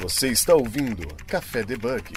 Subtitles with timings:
[0.00, 2.14] Você está ouvindo Café Debug.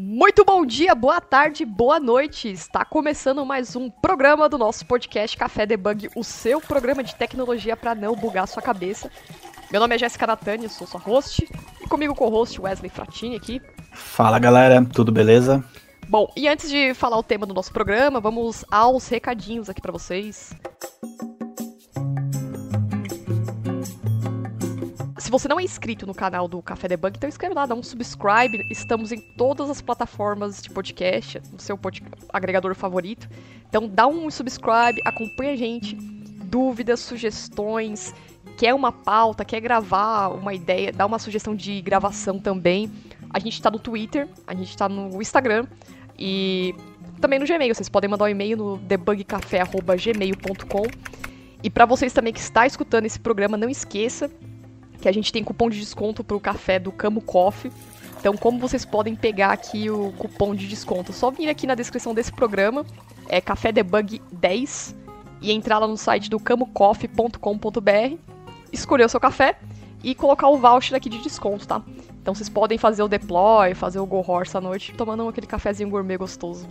[0.00, 2.50] Muito bom dia, boa tarde, boa noite.
[2.50, 7.76] Está começando mais um programa do nosso podcast Café Debug, o seu programa de tecnologia
[7.76, 9.10] para não bugar sua cabeça.
[9.70, 11.46] Meu nome é Jéssica Natani, sou sua host,
[11.82, 13.60] e comigo com o host Wesley Fratini aqui.
[13.92, 15.62] Fala galera, tudo beleza?
[16.08, 19.92] Bom, e antes de falar o tema do nosso programa, vamos aos recadinhos aqui para
[19.92, 20.54] vocês.
[21.02, 21.33] Se
[25.38, 28.64] você não é inscrito no canal do Café Debug, então escreve lá, dá um subscribe.
[28.70, 33.28] Estamos em todas as plataformas de podcast, no seu pod agregador favorito.
[33.68, 35.96] Então dá um subscribe, acompanha a gente.
[35.96, 38.14] Dúvidas, sugestões,
[38.56, 42.88] quer uma pauta, quer gravar uma ideia, dá uma sugestão de gravação também.
[43.28, 45.66] A gente tá no Twitter, a gente tá no Instagram
[46.16, 46.76] e
[47.20, 47.74] também no Gmail.
[47.74, 50.86] Vocês podem mandar um e-mail no debugcafé.gmail.com.
[51.60, 54.30] E para vocês também que está escutando esse programa, não esqueça
[55.04, 57.70] que a gente tem cupom de desconto para o café do Camo Coffee.
[58.18, 61.12] Então, como vocês podem pegar aqui o cupom de desconto?
[61.12, 62.86] Só vir aqui na descrição desse programa,
[63.28, 64.96] é Café Debug 10,
[65.42, 68.16] e entrar lá no site do camocoffee.com.br,
[68.72, 69.58] escolher o seu café
[70.02, 71.82] e colocar o voucher aqui de desconto, tá?
[72.22, 75.90] Então vocês podem fazer o deploy, fazer o go horse à noite, tomando aquele cafezinho
[75.90, 76.66] gourmet gostoso.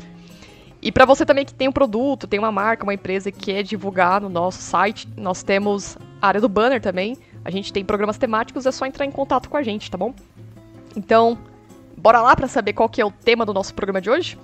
[0.82, 3.62] E para você também que tem um produto, tem uma marca, uma empresa que quer
[3.62, 7.16] divulgar no nosso site, nós temos a área do banner também.
[7.46, 10.14] A gente tem programas temáticos, é só entrar em contato com a gente, tá bom?
[10.96, 11.38] Então,
[11.98, 14.38] bora lá para saber qual que é o tema do nosso programa de hoje?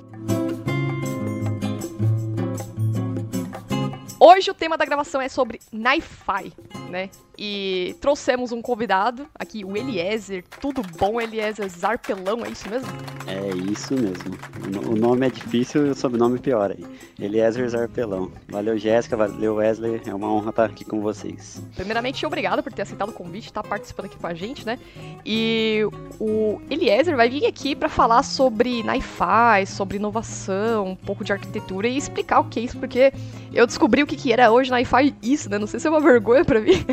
[4.20, 6.52] Hoje o tema da gravação é sobre Ni-Fi,
[6.90, 7.10] né?
[7.42, 10.44] E trouxemos um convidado aqui, o Eliezer.
[10.60, 11.70] Tudo bom, Eliezer?
[11.70, 12.90] Zarpelão, é isso mesmo?
[13.26, 14.38] É isso mesmo.
[14.86, 16.86] O nome é difícil e o sobrenome pior aí.
[17.18, 18.30] Eliezer Zarpelão.
[18.50, 19.16] Valeu, Jéssica.
[19.16, 20.02] Valeu, Wesley.
[20.06, 21.62] É uma honra estar aqui com vocês.
[21.78, 24.78] Primeiramente, obrigado por ter aceitado o convite, estar tá participando aqui com a gente, né?
[25.26, 25.88] E
[26.20, 31.88] o Eliezer vai vir aqui para falar sobre Ni-Fi, sobre inovação, um pouco de arquitetura
[31.88, 33.14] e explicar o que é isso, porque
[33.54, 35.58] eu descobri o que, que era hoje Ni-Fi isso, né?
[35.58, 36.86] Não sei se é uma vergonha para mim.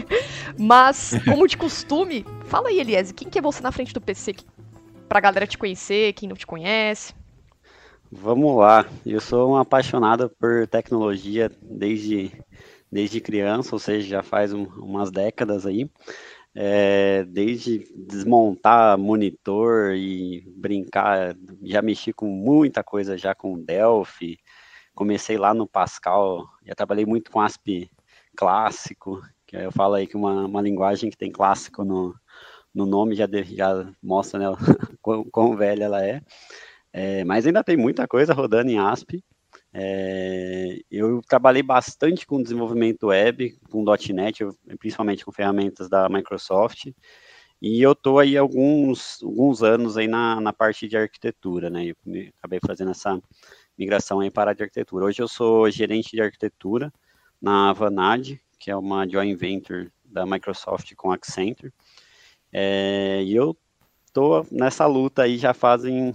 [0.58, 4.34] Mas, como de costume, fala aí, Eliese, quem que é você na frente do PC?
[5.08, 7.14] Pra galera te conhecer, quem não te conhece.
[8.10, 12.32] Vamos lá, eu sou um apaixonado por tecnologia desde,
[12.90, 15.90] desde criança, ou seja, já faz um, umas décadas aí.
[16.54, 24.38] É, desde desmontar monitor e brincar, já mexi com muita coisa já com Delphi,
[24.94, 27.90] comecei lá no Pascal, já trabalhei muito com ASP
[28.34, 29.20] clássico,
[29.64, 32.14] eu falo aí que uma, uma linguagem que tem clássico no,
[32.74, 34.46] no nome já, de, já mostra né,
[35.00, 36.22] quão, quão velha ela é.
[36.92, 37.24] é.
[37.24, 39.24] Mas ainda tem muita coisa rodando em ASP.
[39.72, 44.44] É, eu trabalhei bastante com desenvolvimento web, com .NET,
[44.78, 46.92] principalmente com ferramentas da Microsoft.
[47.60, 51.86] E eu estou aí alguns, alguns anos aí na, na parte de arquitetura, né?
[51.86, 51.96] Eu
[52.38, 53.20] acabei fazendo essa
[53.78, 55.06] migração aí para a de arquitetura.
[55.06, 56.92] Hoje eu sou gerente de arquitetura
[57.40, 61.72] na Vanad, que é uma joint venture da Microsoft com Accenture.
[62.52, 63.56] É, e eu
[64.12, 66.14] tô nessa luta aí já fazem,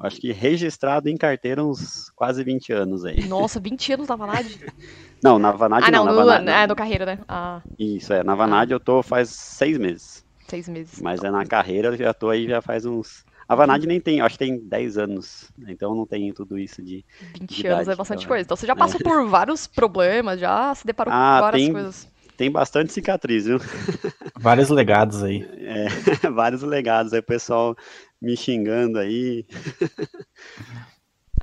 [0.00, 3.26] acho que registrado em carteira uns quase 20 anos aí.
[3.26, 4.46] Nossa, 20 anos na Vanad?
[5.22, 6.04] não, na Vanad ah, não.
[6.06, 7.18] não, no, Vanad, é, no carreira, né?
[7.28, 7.60] Ah.
[7.78, 8.74] Isso, é, na Vanad ah.
[8.74, 10.24] eu tô faz seis meses.
[10.48, 11.00] Seis meses.
[11.00, 14.20] Mas é na carreira eu já tô aí já faz uns a Vanad nem tem,
[14.20, 17.04] acho que tem 10 anos, então não tem tudo isso de.
[17.38, 18.44] 20 de anos idade, é bastante então, coisa.
[18.44, 19.04] Então você já passou é.
[19.04, 22.14] por vários problemas, já se deparou ah, com várias tem, coisas.
[22.36, 23.58] Tem bastante cicatriz, viu?
[24.40, 25.48] Vários legados aí.
[25.60, 25.86] É,
[26.30, 27.76] vários legados aí, o pessoal
[28.20, 29.46] me xingando aí.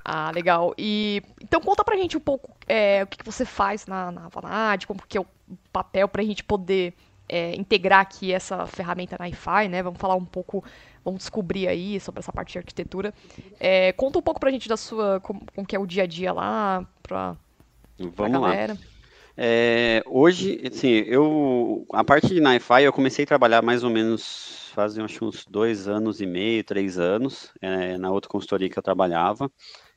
[0.03, 0.73] Ah, legal.
[0.79, 4.29] E então conta pra gente um pouco é, o que, que você faz na, na
[4.29, 5.27] Vanad, como que é o
[5.71, 6.95] papel pra gente poder
[7.29, 9.83] é, integrar aqui essa ferramenta na Wi-Fi, né?
[9.83, 10.63] Vamos falar um pouco
[11.03, 13.13] vamos descobrir aí sobre essa parte de arquitetura.
[13.59, 16.07] É, conta um pouco pra gente da sua, como, como que é o dia a
[16.07, 17.35] dia lá, pra,
[17.97, 18.73] vamos pra galera.
[18.73, 18.79] Lá.
[19.37, 24.69] É, hoje, assim, eu, a parte de Wi-Fi eu comecei a trabalhar mais ou menos
[24.73, 28.83] fazem acho, uns dois anos e meio, três anos, é, na outra consultoria que eu
[28.83, 29.51] trabalhava.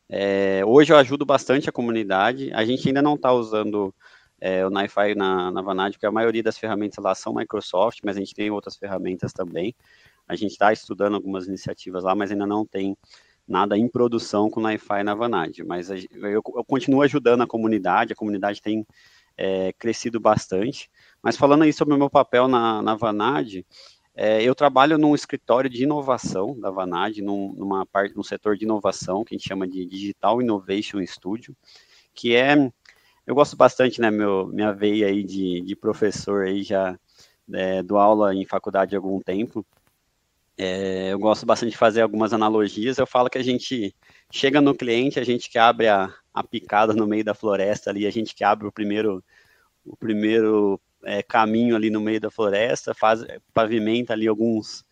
[0.08, 3.94] É, hoje eu ajudo bastante a comunidade, a gente ainda não está usando
[4.40, 8.17] é, o Wi-Fi na, na Vanad, porque a maioria das ferramentas lá são Microsoft, mas
[8.17, 9.75] a gente tem outras ferramentas também.
[10.26, 12.97] A gente está estudando algumas iniciativas lá, mas ainda não tem
[13.47, 15.62] nada em produção com Wi-Fi na Vanad.
[15.65, 18.87] Mas eu, eu, continuo ajudando a comunidade, a comunidade tem
[19.37, 20.91] é, crescido bastante.
[21.23, 23.65] Mas falando aí sobre o meu papel na, na Vanad,
[24.17, 28.65] é, eu trabalho num escritório de inovação da Vanad, num, numa parte, num setor de
[28.65, 31.55] inovação que a gente chama de Digital Innovation Studio,
[32.15, 32.71] que é,
[33.26, 36.97] eu gosto bastante, né, meu, minha veia aí de, de professor aí já
[37.53, 39.67] é, do aula em faculdade há algum tempo,
[40.56, 42.98] é, eu gosto bastante de fazer algumas analogias.
[42.98, 43.94] Eu falo que a gente
[44.30, 48.06] chega no cliente, a gente que abre a, a picada no meio da floresta ali,
[48.06, 49.22] a gente que abre o primeiro,
[49.84, 54.84] o primeiro é, caminho ali no meio da floresta, faz, pavimenta ali alguns,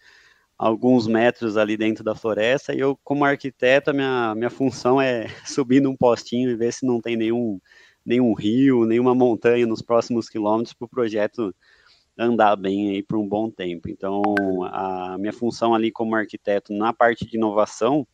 [0.59, 5.27] alguns metros ali dentro da floresta, e eu, como arquiteto, a minha, minha função é
[5.47, 7.61] subir num postinho e ver se não tem nenhum,
[8.05, 11.55] nenhum rio, nenhuma montanha nos próximos quilômetros para o projeto
[12.19, 13.89] andar bem aí por um bom tempo.
[13.89, 14.23] Então,
[14.71, 18.07] a minha função ali como arquiteto na parte de inovação,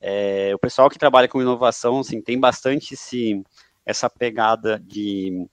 [0.00, 3.42] é, o pessoal que trabalha com inovação, assim, tem bastante esse,
[3.84, 5.46] essa pegada de,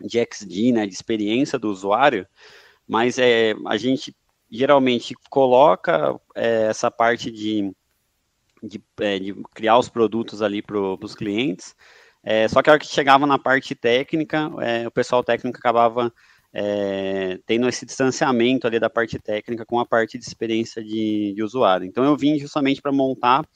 [0.00, 2.26] de XD, né, de experiência do usuário,
[2.86, 4.14] mas é, a gente
[4.50, 7.72] geralmente coloca é, essa parte de,
[8.62, 11.76] de, é, de, criar os produtos ali para os clientes,
[12.22, 16.12] é, só que a hora que chegava na parte técnica, é, o pessoal técnico acabava
[16.52, 21.42] é, tendo esse distanciamento ali da parte técnica com a parte de experiência de, de
[21.42, 21.86] usuário.
[21.86, 23.46] Então eu vim justamente para montar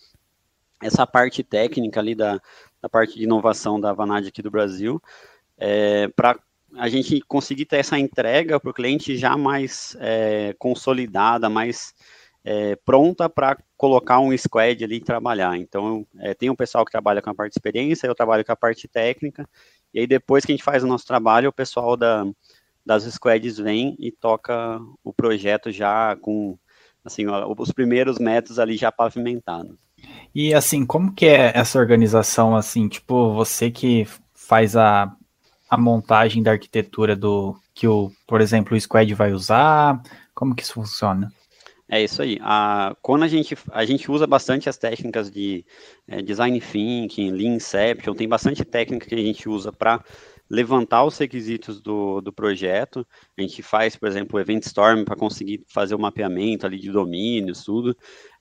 [0.82, 2.40] essa parte técnica ali da,
[2.80, 5.00] da parte de inovação da Vanad aqui do Brasil,
[5.56, 6.38] é, para
[6.76, 11.94] a gente conseguir ter essa entrega para o cliente já mais é, consolidada, mais
[12.44, 15.56] é, pronta para colocar um squad ali e trabalhar.
[15.56, 18.52] Então, é, tem um pessoal que trabalha com a parte de experiência, eu trabalho com
[18.52, 19.48] a parte técnica,
[19.92, 22.26] e aí depois que a gente faz o nosso trabalho, o pessoal da,
[22.84, 26.58] das squads vem e toca o projeto já com
[27.04, 27.26] assim
[27.56, 29.76] os primeiros métodos ali já pavimentados.
[30.34, 35.14] E assim, como que é essa organização assim, tipo, você que faz a,
[35.68, 40.02] a montagem da arquitetura do que o, por exemplo, o squad vai usar,
[40.34, 41.32] como que isso funciona?
[41.88, 42.38] É isso aí.
[42.40, 45.64] A, quando a gente, a gente usa bastante as técnicas de
[46.08, 50.02] é, design thinking, lean inception, tem bastante técnica que a gente usa para
[50.48, 53.06] levantar os requisitos do, do projeto.
[53.36, 56.90] A gente faz, por exemplo, o Event Storm para conseguir fazer o mapeamento ali de
[56.90, 57.96] domínios, tudo.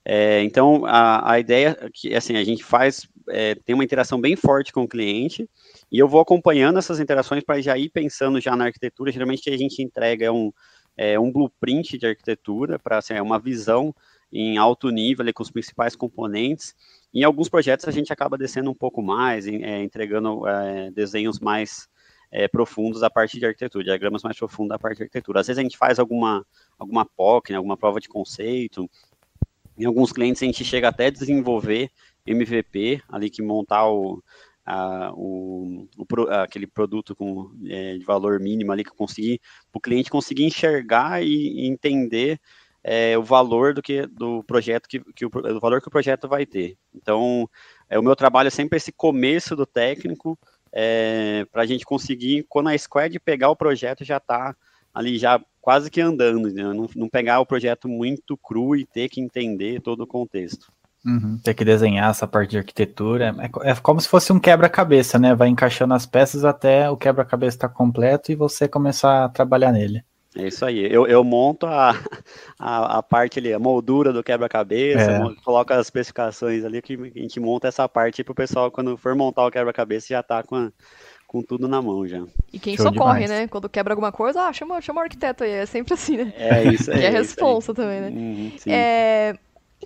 [0.06, 4.20] É, então, a, a ideia é que, assim, a gente faz, é, tem uma interação
[4.20, 5.50] bem forte com o cliente,
[5.92, 9.12] e eu vou acompanhando essas interações para já ir pensando já na arquitetura.
[9.12, 10.52] Geralmente, a gente entrega um,
[10.98, 13.96] é, um blueprint de arquitetura, para assim, é uma visão
[14.32, 16.76] em alto nível, ali, com os principais componentes.
[17.14, 21.88] Em alguns projetos, a gente acaba descendo um pouco mais, é, entregando é, desenhos mais
[22.34, 25.40] é, profundos da parte de arquitetura, diagramas mais profundos da parte de arquitetura.
[25.40, 26.44] Às vezes a gente faz alguma,
[26.80, 28.90] alguma POC, né, alguma prova de conceito.
[29.78, 31.92] Em alguns clientes a gente chega até a desenvolver
[32.26, 34.24] MVP, ali que montar o,
[34.66, 38.92] a, o, o, aquele produto com, é, de valor mínimo ali que
[39.72, 42.42] o cliente conseguir enxergar e, e entender
[42.84, 46.28] é, o valor do que do projeto que, que o, o, valor que o projeto
[46.28, 46.78] vai ter.
[46.96, 47.48] Então,
[47.88, 50.38] é, o meu trabalho é sempre esse começo do técnico
[50.74, 54.56] é, para a gente conseguir, quando a Squad pegar o projeto, já está
[54.94, 56.64] ali já quase que andando, né?
[56.64, 60.72] não, não, pegar o projeto muito cru e ter que entender todo o contexto.
[61.06, 65.20] Uhum, ter que desenhar essa parte de arquitetura, é, é como se fosse um quebra-cabeça,
[65.20, 65.36] né?
[65.36, 69.72] Vai encaixando as peças até o quebra-cabeça estar tá completo e você começar a trabalhar
[69.72, 70.04] nele.
[70.36, 70.92] É isso aí.
[70.92, 71.92] Eu, eu monto a,
[72.58, 75.44] a, a, parte ali, a moldura do quebra-cabeça, é.
[75.44, 79.16] coloco as especificações ali, que a gente monta essa parte para o pessoal, quando for
[79.16, 80.72] montar o quebra-cabeça, já tá com, a,
[81.28, 82.24] com tudo na mão já.
[82.52, 83.42] E quem Show socorre, demais.
[83.42, 83.48] né?
[83.48, 85.52] Quando quebra alguma coisa, ah, chama, chama o arquiteto aí.
[85.52, 86.34] É sempre assim, né?
[86.36, 87.00] É isso aí.
[87.02, 88.10] E é, é responsa também, né?
[88.10, 89.36] Uhum, é...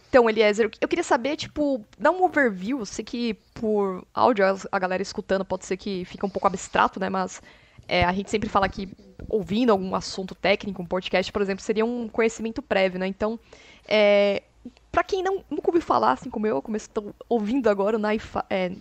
[0.09, 2.79] Então, Eliezer, eu queria saber, tipo, dar um overview.
[2.79, 6.99] Eu sei que por áudio a galera escutando pode ser que fica um pouco abstrato,
[6.99, 7.09] né?
[7.09, 7.41] Mas
[7.87, 8.89] é, a gente sempre fala que
[9.29, 13.07] ouvindo algum assunto técnico, um podcast, por exemplo, seria um conhecimento prévio, né?
[13.07, 13.39] Então,
[13.87, 14.43] é,
[14.91, 18.39] para quem não, nunca ouviu falar, assim como eu, como estou ouvindo agora o NiFi,
[18.49, 18.71] é,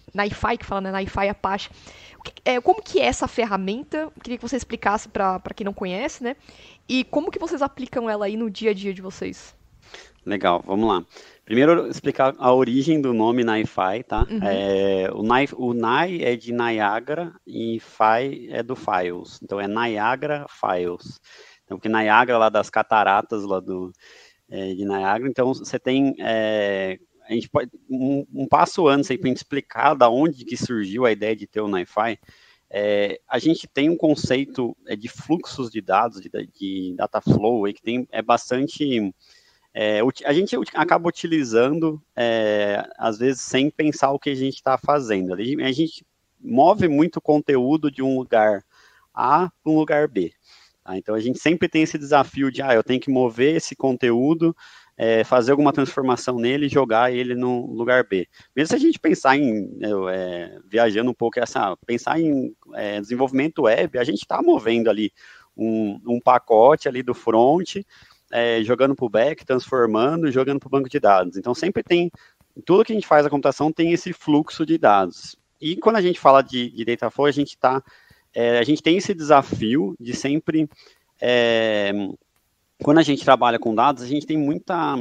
[0.57, 1.01] que fala, né?
[1.01, 1.71] NiFi Apache.
[2.45, 4.11] É, como que é essa ferramenta?
[4.23, 6.37] Queria que você explicasse para quem não conhece, né?
[6.89, 9.55] E como que vocês aplicam ela aí no dia a dia de vocês?
[10.25, 11.05] Legal, vamos lá.
[11.47, 14.27] Primeiro, explicar a origem do nome NiFi, tá?
[14.29, 14.41] Uhum.
[14.43, 19.39] É, o, Ni, o Ni é de Niagara e Fi é do Files.
[19.41, 21.21] Então, é Niagara Files.
[21.65, 23.93] Então, que Niagara, lá das cataratas lá do,
[24.51, 25.29] é, de Niagara.
[25.31, 26.17] Então, você tem...
[26.19, 26.99] É,
[27.29, 31.07] a gente pode, um, um passo antes aí para gente explicar da onde que surgiu
[31.07, 32.19] a ideia de ter o NiFi,
[32.69, 37.67] é, a gente tem um conceito é, de fluxos de dados, de, de data flow,
[37.67, 39.15] aí, que tem, é bastante
[39.79, 44.79] é, a gente acaba utilizando, é, às vezes, sem pensar o que a gente está
[44.79, 45.35] fazendo.
[45.35, 46.03] A gente
[46.41, 48.63] move muito conteúdo de um lugar
[49.13, 50.33] A para um lugar B.
[50.83, 50.97] Tá?
[50.97, 54.57] Então, a gente sempre tem esse desafio de, ah, eu tenho que mover esse conteúdo,
[54.97, 58.27] é, fazer alguma transformação nele e jogar ele no lugar B.
[58.57, 59.79] Mesmo se a gente pensar em,
[60.11, 65.13] é, viajando um pouco, essa, pensar em é, desenvolvimento web, a gente está movendo ali
[65.55, 67.77] um, um pacote ali do front,
[68.33, 71.37] é, jogando para o back, transformando, jogando para o banco de dados.
[71.37, 72.11] Então sempre tem,
[72.65, 75.37] tudo que a gente faz a computação tem esse fluxo de dados.
[75.61, 77.83] E quando a gente fala de, de data flow, a gente tá,
[78.35, 80.69] é, a gente tem esse desafio de sempre,
[81.21, 81.93] é,
[82.83, 84.97] quando a gente trabalha com dados, a gente tem muita,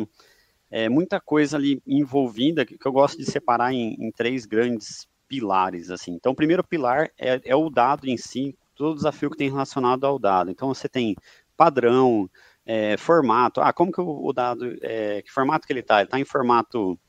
[0.71, 5.07] é, muita coisa ali envolvida que, que eu gosto de separar em, em, três grandes
[5.27, 6.11] pilares, assim.
[6.11, 9.49] Então, o primeiro pilar é, é o dado em si, todo o desafio que tem
[9.49, 10.49] relacionado ao dado.
[10.49, 11.15] Então, você tem
[11.57, 12.29] padrão,
[12.65, 13.61] é, formato.
[13.61, 15.97] Ah, como que o, o dado, é, que formato que ele está?
[15.97, 16.99] Ele está em formato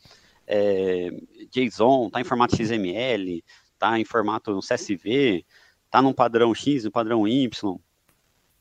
[0.47, 1.11] é,
[1.51, 5.45] JSON, está em formato XML, está em formato CSV,
[5.85, 7.79] está num padrão X, no padrão Y,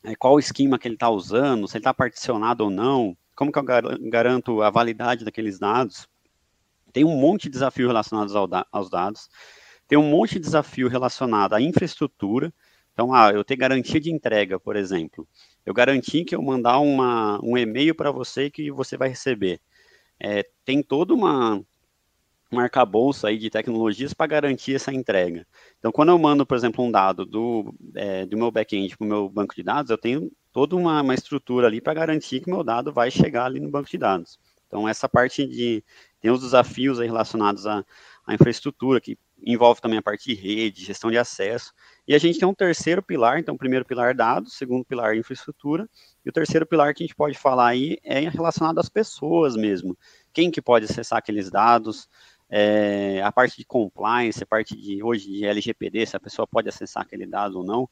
[0.04, 3.52] é, qual o esquema que ele está usando, se ele está particionado ou não, como
[3.52, 3.64] que eu
[4.10, 6.08] garanto a validade daqueles dados.
[6.92, 9.28] Tem um monte de desafios relacionados ao da aos dados,
[9.86, 12.52] tem um monte de desafio relacionado à infraestrutura,
[12.96, 15.28] então, ah, eu tenho garantia de entrega, por exemplo.
[15.66, 19.60] Eu garanti que eu mandar uma, um e-mail para você que você vai receber.
[20.18, 21.60] É, tem toda uma,
[22.52, 25.44] um arcabouço aí de tecnologias para garantir essa entrega.
[25.78, 29.08] Então, quando eu mando, por exemplo, um dado do, é, do meu back-end para o
[29.08, 32.62] meu banco de dados, eu tenho toda uma, uma estrutura ali para garantir que meu
[32.62, 34.38] dado vai chegar ali no banco de dados.
[34.66, 35.84] Então, essa parte de.
[36.20, 37.84] Tem os desafios relacionados à,
[38.26, 41.72] à infraestrutura, que envolve também a parte de rede, gestão de acesso.
[42.06, 45.88] E a gente tem um terceiro pilar, então, o primeiro pilar dados, segundo pilar infraestrutura,
[46.24, 49.96] e o terceiro pilar que a gente pode falar aí é relacionado às pessoas mesmo.
[50.32, 52.08] Quem que pode acessar aqueles dados,
[52.50, 56.68] é, a parte de compliance, a parte de hoje de LGPD, se a pessoa pode
[56.68, 57.88] acessar aquele dado ou não.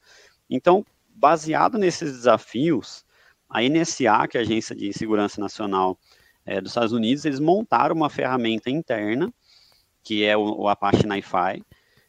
[0.49, 3.05] Então, baseado nesses desafios,
[3.49, 5.97] a NSA, que é a Agência de Segurança Nacional
[6.45, 9.33] é, dos Estados Unidos, eles montaram uma ferramenta interna,
[10.05, 11.61] que é o, o Apache NiFi,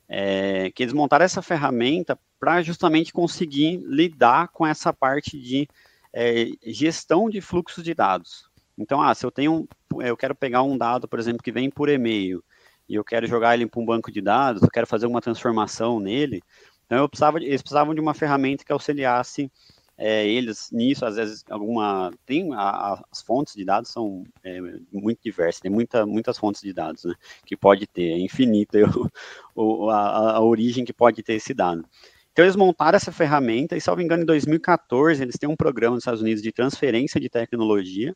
[0.08, 5.66] é, que eles montaram essa ferramenta para justamente conseguir lidar com essa parte de
[6.12, 8.48] é, gestão de fluxos de dados.
[8.78, 9.66] Então, ah, se eu tenho,
[10.00, 12.44] eu quero pegar um dado, por exemplo, que vem por e-mail,
[12.86, 15.98] e eu quero jogar ele para um banco de dados, eu quero fazer uma transformação
[15.98, 16.42] nele,
[16.84, 19.50] então eu precisava, eles precisavam de uma ferramenta que auxiliasse
[19.98, 24.60] é, eles nisso, às vezes alguma tem a, a, as fontes de dados são é,
[24.92, 28.78] muito diversas, tem muita, muitas fontes de dados, né, que pode ter, é infinita
[29.54, 31.84] o, a, a, origem que pode ter esse dado.
[32.32, 36.02] Então eles montaram essa ferramenta e, salvo engano, em 2014 eles têm um programa nos
[36.02, 38.14] Estados Unidos de transferência de tecnologia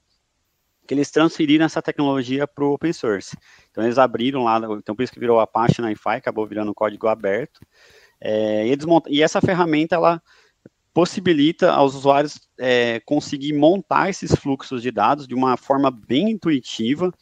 [0.86, 3.36] que eles transferiram essa tecnologia para o open source.
[3.70, 7.60] Então eles abriram lá, então por isso que virou Apache NiFi, acabou virando código aberto.
[8.20, 8.76] É, e,
[9.08, 10.20] e, essa ferramenta ela
[10.92, 17.12] possibilita aos usuários é, conseguir montar esses fluxos de dados de uma forma bem intuitiva.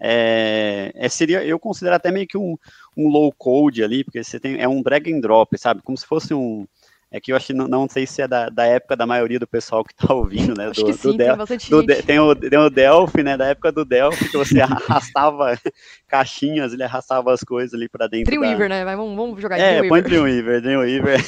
[0.00, 2.56] É, é, seria, eu considero até meio que um,
[2.96, 5.82] um low code ali, porque você tem é um drag and drop, sabe?
[5.82, 6.66] Como se fosse um,
[7.14, 9.38] é que eu acho que não, não sei se é da, da época da maioria
[9.38, 10.66] do pessoal que está ouvindo, né?
[10.66, 13.36] Acho do, sim, do Del, tem do de, tem, o, tem o Delphi, né?
[13.36, 15.56] Da época do Delphi, que você arrastava
[16.08, 18.26] caixinhas, ele arrastava as coisas ali para dentro.
[18.26, 18.84] Dreamweaver, da...
[18.84, 18.96] né?
[18.96, 21.20] Vamos, vamos jogar É, põe Dreamweaver, Dreamweaver.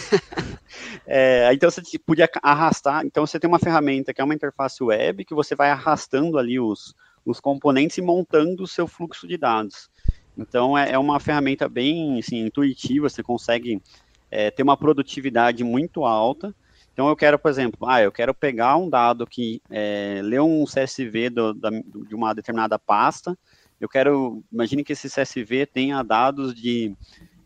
[1.06, 5.24] é, então você podia arrastar, então você tem uma ferramenta que é uma interface web
[5.24, 9.88] que você vai arrastando ali os, os componentes e montando o seu fluxo de dados.
[10.36, 13.80] Então é, é uma ferramenta bem assim, intuitiva, você consegue
[14.30, 16.54] é, ter uma produtividade muito alta.
[16.92, 20.64] Então, eu quero, por exemplo, ah, eu quero pegar um dado que é, lê um
[20.64, 23.38] CSV do, da, de uma determinada pasta.
[23.80, 26.94] Eu quero, imagine que esse CSV tenha dados de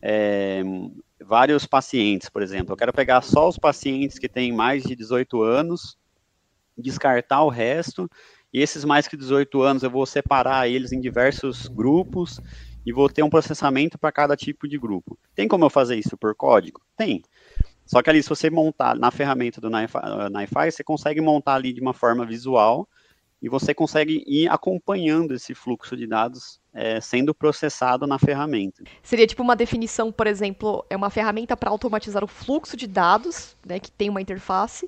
[0.01, 0.63] é,
[1.19, 2.73] vários pacientes, por exemplo.
[2.73, 5.97] Eu quero pegar só os pacientes que têm mais de 18 anos,
[6.77, 8.09] descartar o resto,
[8.53, 12.39] e esses mais que 18 anos eu vou separar eles em diversos grupos
[12.85, 15.17] e vou ter um processamento para cada tipo de grupo.
[15.35, 16.81] Tem como eu fazer isso por código?
[16.97, 17.21] Tem.
[17.85, 21.81] Só que ali, se você montar na ferramenta do NiFi, você consegue montar ali de
[21.81, 22.87] uma forma visual
[23.41, 28.83] e você consegue ir acompanhando esse fluxo de dados é, sendo processado na ferramenta.
[29.01, 33.57] Seria tipo uma definição, por exemplo, é uma ferramenta para automatizar o fluxo de dados,
[33.65, 34.87] né, que tem uma interface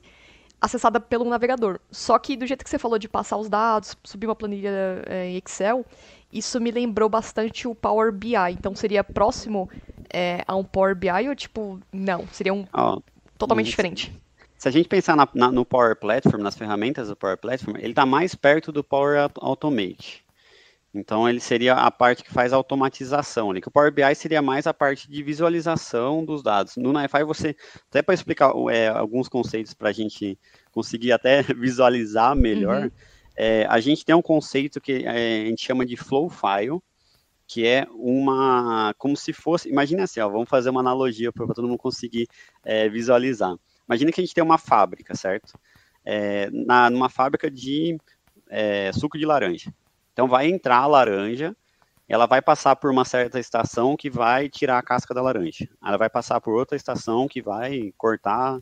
[0.61, 1.77] acessada pelo navegador.
[1.91, 5.27] Só que do jeito que você falou de passar os dados, subir uma planilha é,
[5.27, 5.85] em Excel,
[6.33, 8.35] isso me lembrou bastante o Power BI.
[8.51, 9.69] Então seria próximo
[10.11, 12.27] é, a um Power BI ou tipo, não?
[12.27, 13.01] Seria um oh,
[13.37, 13.71] totalmente isso.
[13.71, 14.23] diferente.
[14.57, 17.89] Se a gente pensar na, na, no Power Platform, nas ferramentas do Power Platform, ele
[17.89, 20.23] está mais perto do Power Automate.
[20.93, 24.41] Então ele seria a parte que faz a automatização ali, que o Power BI seria
[24.43, 26.77] mais a parte de visualização dos dados.
[26.77, 27.55] No NiFi você,
[27.89, 30.37] até para explicar é, alguns conceitos para a gente
[30.71, 32.91] conseguir até visualizar melhor, uhum.
[33.35, 36.79] É, a gente tem um conceito que é, a gente chama de flow file,
[37.47, 41.67] que é uma, como se fosse, imagine assim, ó, vamos fazer uma analogia para todo
[41.67, 42.27] mundo conseguir
[42.63, 43.55] é, visualizar.
[43.87, 45.53] Imagina que a gente tem uma fábrica, certo?
[46.05, 47.97] é, na, numa fábrica de
[48.49, 49.73] é, suco de laranja.
[50.11, 51.55] Então vai entrar a laranja,
[52.07, 55.67] ela vai passar por uma certa estação que vai tirar a casca da laranja.
[55.83, 58.59] Ela vai passar por outra estação que vai cortar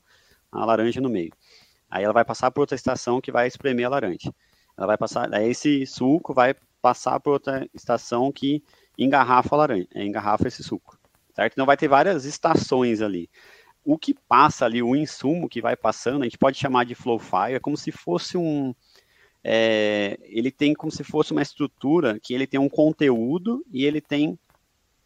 [0.51, 1.31] a laranja no meio.
[1.89, 4.33] Aí ela vai passar por outra estação que vai espremer a laranja.
[4.81, 8.63] Ela vai passar, aí esse suco vai passar por outra estação que
[8.97, 10.97] engarrafa a laranja, engarrafa esse suco.
[11.35, 11.53] Certo?
[11.53, 13.29] Então vai ter várias estações ali.
[13.85, 17.19] O que passa ali, o insumo que vai passando, a gente pode chamar de flow
[17.19, 18.73] file, é como se fosse um,
[19.43, 24.01] é, ele tem como se fosse uma estrutura que ele tem um conteúdo e ele
[24.01, 24.37] tem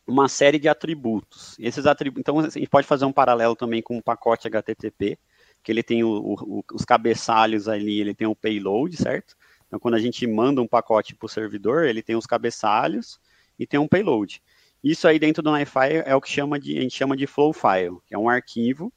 [0.07, 1.57] uma série de atributos.
[1.59, 5.17] Esses atributos, então a gente pode fazer um paralelo também com o pacote HTTP,
[5.63, 9.35] que ele tem o, o, os cabeçalhos ali, ele tem o payload, certo?
[9.67, 13.19] Então quando a gente manda um pacote para o servidor, ele tem os cabeçalhos
[13.57, 14.41] e tem um payload.
[14.83, 17.51] Isso aí dentro do NiFi é o que chama de, a gente chama de flow
[17.51, 18.93] file, que é um arquivo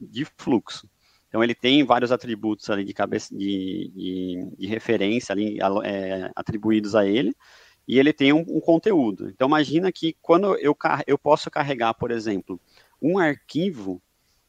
[0.00, 0.88] de fluxo.
[1.28, 6.94] Então ele tem vários atributos ali de cabeça de, de, de referência ali, é, atribuídos
[6.94, 7.34] a ele,
[7.88, 9.28] e ele tem um, um, conteúdo.
[9.28, 12.60] Então imagina que quando eu, eu posso carregar, por exemplo,
[13.02, 14.00] um arquivo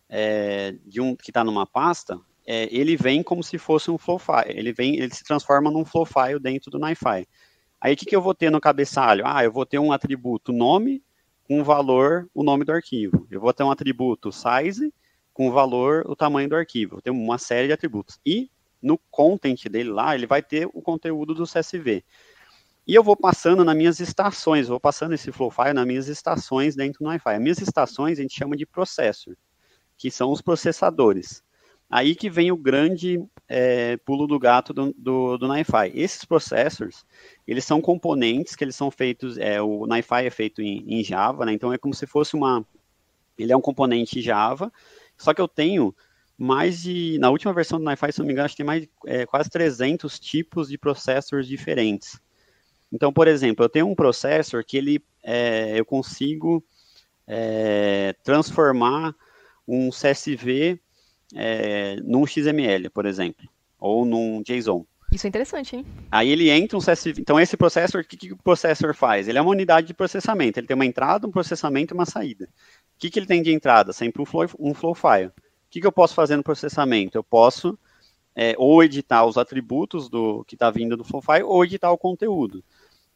[0.07, 4.19] é, de um que está numa pasta, é, ele vem como se fosse um flow
[4.19, 4.57] file.
[4.57, 7.27] Ele vem, ele se transforma num flow file dentro do NiFi.
[7.81, 9.23] Aí o que, que eu vou ter no cabeçalho?
[9.25, 11.03] Ah, eu vou ter um atributo nome
[11.47, 13.27] com valor, o nome do arquivo.
[13.29, 14.93] Eu vou ter um atributo size
[15.33, 17.01] com valor, o tamanho do arquivo.
[17.01, 18.19] Tem uma série de atributos.
[18.25, 18.49] E
[18.81, 22.03] no content dele lá, ele vai ter o conteúdo do CSV.
[22.87, 26.75] E eu vou passando nas minhas estações, vou passando esse flow file nas minhas estações
[26.75, 27.35] dentro do Wi-Fi.
[27.35, 29.35] As minhas estações a gente chama de processor,
[29.97, 31.43] que são os processadores.
[31.89, 35.91] Aí que vem o grande é, pulo do gato do, do, do NiFi.
[35.93, 37.05] Esses processors,
[37.47, 41.45] eles são componentes que eles são feitos, é, o NiFi é feito em, em Java,
[41.45, 42.65] né, então é como se fosse uma,
[43.37, 44.71] ele é um componente Java,
[45.17, 45.95] só que eu tenho
[46.37, 48.87] mais de, na última versão do NiFi, se não me engano, acho que tem mais
[49.05, 52.19] é, quase 300 tipos de processors diferentes.
[52.91, 56.63] Então, por exemplo, eu tenho um processor que ele, é, eu consigo
[57.27, 59.15] é, transformar
[59.67, 60.79] um CSV
[61.33, 63.47] é, num XML, por exemplo,
[63.79, 64.85] ou num JSON.
[65.11, 65.85] Isso é interessante, hein?
[66.11, 67.21] Aí ele entra um CSV.
[67.21, 69.27] Então, esse processor, o que, que o processor faz?
[69.27, 70.59] Ele é uma unidade de processamento.
[70.59, 72.45] Ele tem uma entrada, um processamento e uma saída.
[72.45, 73.93] O que, que ele tem de entrada?
[73.93, 75.27] Sempre um flow, um flow file.
[75.27, 75.33] O
[75.69, 77.17] que, que eu posso fazer no processamento?
[77.17, 77.77] Eu posso
[78.35, 81.97] é, ou editar os atributos do que está vindo do flow file ou editar o
[81.97, 82.63] conteúdo.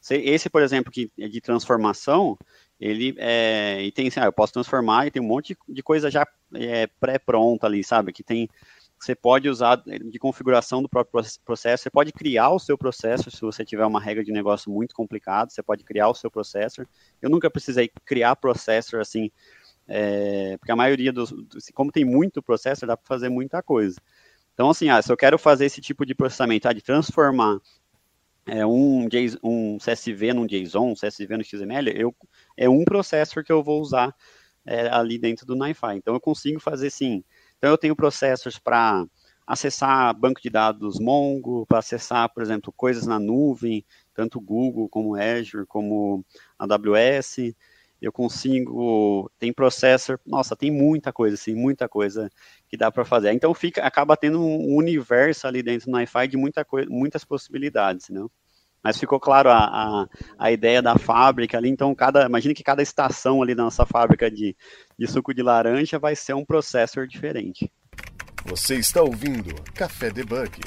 [0.01, 2.37] Esse, por exemplo, que é de transformação,
[2.79, 6.09] ele é, e tem assim, ah, eu posso transformar e tem um monte de coisa
[6.09, 8.13] já é, pré-pronta ali, sabe?
[8.13, 8.49] Que tem
[8.97, 13.39] você pode usar de configuração do próprio processo, você pode criar o seu processo se
[13.39, 16.85] você tiver uma regra de negócio muito complicada, você pode criar o seu processor.
[17.21, 19.31] Eu nunca precisei criar processor assim
[19.89, 21.33] é, porque a maioria dos,
[21.73, 23.99] como tem muito processor, dá para fazer muita coisa.
[24.53, 27.59] Então, assim, ah, se eu quero fazer esse tipo de processamento, ah, de transformar
[28.45, 29.07] é, um,
[29.43, 32.15] um CSV num JSON, um CSV no XML, eu,
[32.57, 34.15] é um processor que eu vou usar
[34.65, 35.95] é, ali dentro do NiFi.
[35.95, 37.23] Então, eu consigo fazer sim.
[37.57, 39.05] Então, eu tenho processors para
[39.45, 45.15] acessar banco de dados Mongo, para acessar, por exemplo, coisas na nuvem, tanto Google como
[45.15, 46.23] Azure, como
[46.57, 47.55] AWS,
[48.01, 52.29] eu consigo, tem processor, nossa, tem muita coisa, assim, muita coisa
[52.69, 53.33] que dá para fazer.
[53.33, 58.09] Então fica, acaba tendo um universo ali dentro do Wi-Fi de muita coisa, muitas possibilidades,
[58.09, 58.25] né?
[58.81, 60.07] Mas ficou claro a, a,
[60.37, 64.31] a, ideia da fábrica ali, então cada, imagine que cada estação ali da nossa fábrica
[64.31, 64.55] de,
[64.97, 67.69] de suco de laranja vai ser um processor diferente.
[68.45, 70.61] Você está ouvindo Café Debug.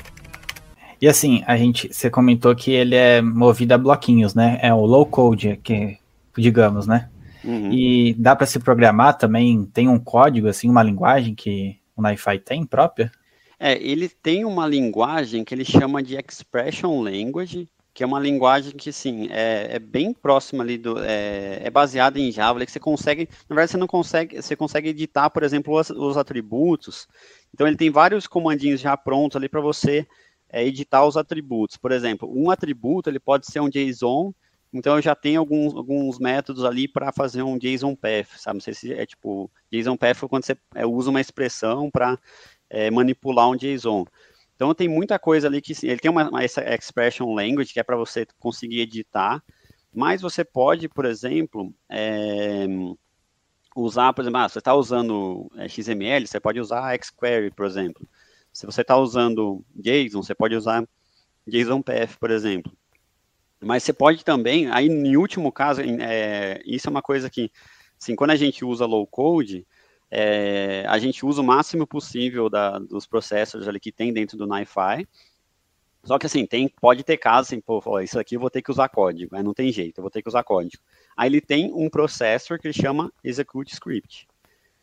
[1.01, 4.59] E assim, a gente, você comentou que ele é movido a bloquinhos, né?
[4.62, 5.99] É o low code, que
[6.37, 7.09] digamos, né?
[7.45, 7.73] Uhum.
[7.73, 9.65] E dá para se programar também?
[9.65, 13.11] Tem um código, assim, uma linguagem que o NiFi tem própria?
[13.59, 18.73] É, ele tem uma linguagem que ele chama de Expression Language, que é uma linguagem
[18.73, 20.99] que, assim, é, é bem próxima ali do...
[20.99, 23.29] É, é baseada em Java, que você consegue...
[23.49, 24.41] Na verdade, você não consegue...
[24.41, 27.07] Você consegue editar, por exemplo, os, os atributos.
[27.53, 30.07] Então, ele tem vários comandinhos já prontos ali para você
[30.51, 31.77] é, editar os atributos.
[31.77, 34.33] Por exemplo, um atributo, ele pode ser um JSON
[34.73, 38.55] então eu já tenho alguns, alguns métodos ali para fazer um JSON path, sabe?
[38.55, 42.19] Não sei se é tipo, JSON path é quando você é, usa uma expressão para
[42.71, 44.07] é, manipular um JSON.
[44.57, 47.83] Então tem muita coisa ali que ele tem uma, uma essa expression language que é
[47.83, 49.43] para você conseguir editar,
[49.93, 52.67] mas você pode, por exemplo, é,
[53.77, 58.09] usar, por exemplo, ah, você está usando é, XML, você pode usar XQuery, por exemplo.
[58.53, 60.87] Se você está usando JSON, você pode usar
[61.47, 62.73] JSON Path, por exemplo.
[63.62, 67.51] Mas você pode também, aí em último caso, é, isso é uma coisa que,
[68.01, 69.66] assim, quando a gente usa low code,
[70.11, 74.46] é, a gente usa o máximo possível da, dos processors ali que tem dentro do
[74.46, 75.09] NiFi.
[76.05, 78.70] Só que assim, tem, pode ter casos assim, pô, isso aqui eu vou ter que
[78.70, 80.83] usar código, não tem jeito, eu vou ter que usar código.
[81.16, 84.27] Aí ele tem um processor que chama execute script.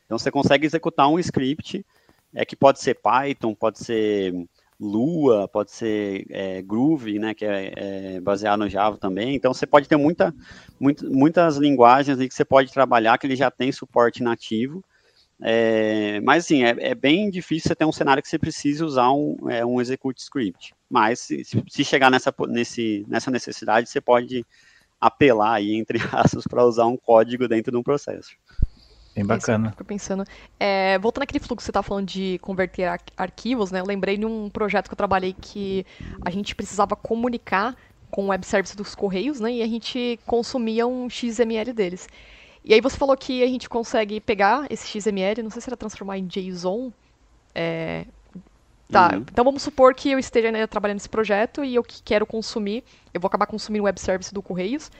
[0.05, 1.85] Então você consegue executar um script
[2.33, 4.33] é, que pode ser Python, pode ser
[4.79, 9.35] Lua, pode ser é, Groove, né, que é, é, baseado no Java também.
[9.35, 10.33] Então você pode ter muita,
[10.79, 14.83] muito, muitas linguagens que você pode trabalhar que ele já tem suporte nativo.
[15.41, 19.11] É, mas assim, é, é, bem difícil você ter um cenário que você precise usar
[19.11, 20.73] um, é, um execute script.
[20.89, 24.45] Mas se, se chegar nessa, nesse, nessa necessidade, você pode
[24.99, 28.31] apelar aí, entre aspas, para usar um código dentro de um processo.
[29.15, 29.71] Bem bacana.
[29.71, 30.23] Fico pensando.
[30.59, 33.79] É, voltando àquele fluxo que você tá falando de converter ar arquivos, né?
[33.79, 35.85] Eu lembrei de um projeto que eu trabalhei que
[36.23, 37.75] a gente precisava comunicar
[38.09, 39.53] com o web service dos Correios, né?
[39.53, 42.07] E a gente consumia um XML deles.
[42.63, 45.77] E aí você falou que a gente consegue pegar esse XML, não sei se era
[45.77, 46.91] transformar em JSON.
[47.53, 48.05] É...
[48.91, 49.19] Tá, uhum.
[49.19, 53.21] então vamos supor que eu esteja né, trabalhando nesse projeto e eu quero consumir, eu
[53.21, 54.91] vou acabar consumindo o web service do Correios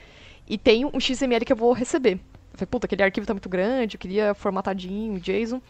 [0.48, 2.20] e tenho um XML que eu vou receber.
[2.60, 5.62] Falei, puta, aquele arquivo tá muito grande, eu queria formatadinho, JSON.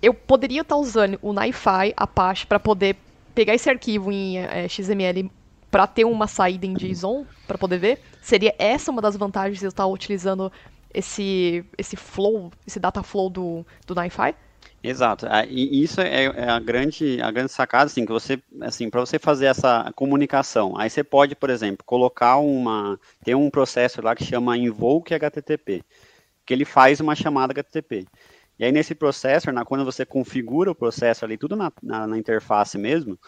[0.00, 2.96] Eu poderia estar tá usando o NiFi, Apache, para poder
[3.34, 5.30] pegar esse arquivo em é, XML
[5.70, 8.00] para ter uma saída em JSON, para poder ver.
[8.22, 10.50] Seria essa uma das vantagens de eu estar utilizando
[10.92, 14.34] esse, esse flow, esse data flow do, do NiFi?
[14.82, 15.26] Exato.
[15.28, 19.00] Ah, e isso é, é a grande, a grande sacada, assim, que você, assim, para
[19.00, 24.14] você fazer essa comunicação, aí você pode, por exemplo, colocar uma, tem um processo lá
[24.14, 25.82] que chama invoke HTTP,
[26.46, 28.06] que ele faz uma chamada HTTP.
[28.58, 32.18] E aí nesse processo, na, quando você configura o processo ali, tudo na, na, na
[32.18, 33.18] interface mesmo,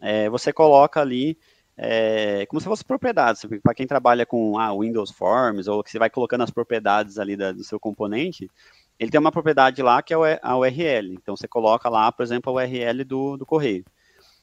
[0.00, 1.38] é, você coloca ali
[1.76, 3.44] é, como se fosse propriedades.
[3.62, 7.36] Para quem trabalha com ah, Windows Forms, ou que você vai colocando as propriedades ali
[7.36, 8.50] da, do seu componente,
[8.98, 11.12] ele tem uma propriedade lá que é a URL.
[11.14, 13.84] Então você coloca lá, por exemplo, a URL do, do correio.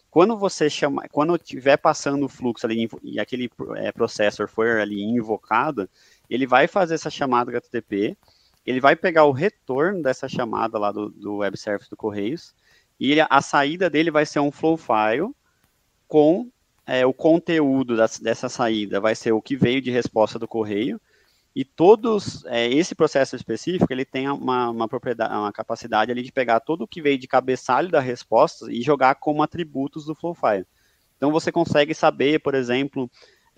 [0.09, 5.03] Quando você chama, quando estiver passando o fluxo ali e aquele é, processor for ali
[5.03, 5.87] invocado,
[6.29, 8.17] ele vai fazer essa chamada HTTP,
[8.65, 12.53] ele vai pegar o retorno dessa chamada lá do, do web service do Correios,
[12.99, 15.33] e ele, a saída dele vai ser um flow file
[16.07, 16.49] com
[16.85, 20.99] é, o conteúdo das, dessa saída, vai ser o que veio de resposta do correio,
[21.55, 26.31] e todos, é, esse processo específico, ele tem uma, uma, propriedade, uma capacidade ali de
[26.31, 30.35] pegar todo o que veio de cabeçalho da resposta e jogar como atributos do flow
[30.35, 30.65] file.
[31.17, 33.09] Então você consegue saber, por exemplo,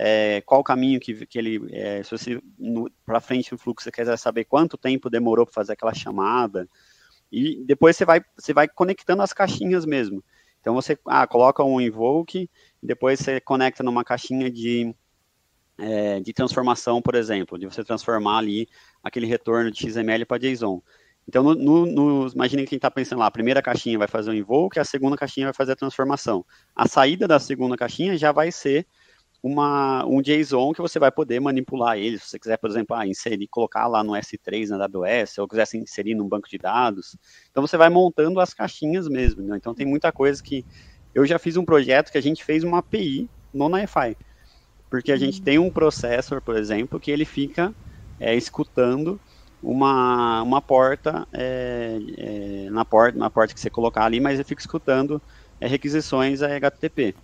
[0.03, 2.41] é, qual o caminho que, que ele, é, se você
[3.05, 6.67] para frente no fluxo você quer saber quanto tempo demorou para fazer aquela chamada,
[7.31, 10.23] e depois você vai, você vai conectando as caixinhas mesmo.
[10.59, 12.49] Então você ah, coloca um invoke,
[12.81, 14.91] depois você conecta numa caixinha de
[15.77, 18.67] é, de transformação, por exemplo, de você transformar ali
[19.03, 20.81] aquele retorno de XML para JSON.
[21.27, 24.79] Então, no, no, no, quem está pensando lá, a primeira caixinha vai fazer o invoke,
[24.79, 26.43] a segunda caixinha vai fazer a transformação.
[26.75, 28.85] A saída da segunda caixinha já vai ser
[29.43, 33.07] uma, um JSON que você vai poder manipular ele, se você quiser, por exemplo, ah,
[33.07, 37.17] inserir, colocar lá no S3 na AWS, ou quiser inserir num banco de dados.
[37.49, 39.41] Então, você vai montando as caixinhas mesmo.
[39.41, 39.57] Né?
[39.57, 40.65] Então, tem muita coisa que...
[41.13, 44.15] Eu já fiz um projeto que a gente fez uma API no NiFi.
[44.89, 45.43] Porque a gente uhum.
[45.43, 47.73] tem um processor, por exemplo, que ele fica
[48.19, 49.19] é, escutando
[49.61, 54.43] uma, uma porta, é, é, na porta, na porta que você colocar ali, mas ele
[54.43, 55.21] fica escutando
[55.59, 57.15] é, requisições HTTP.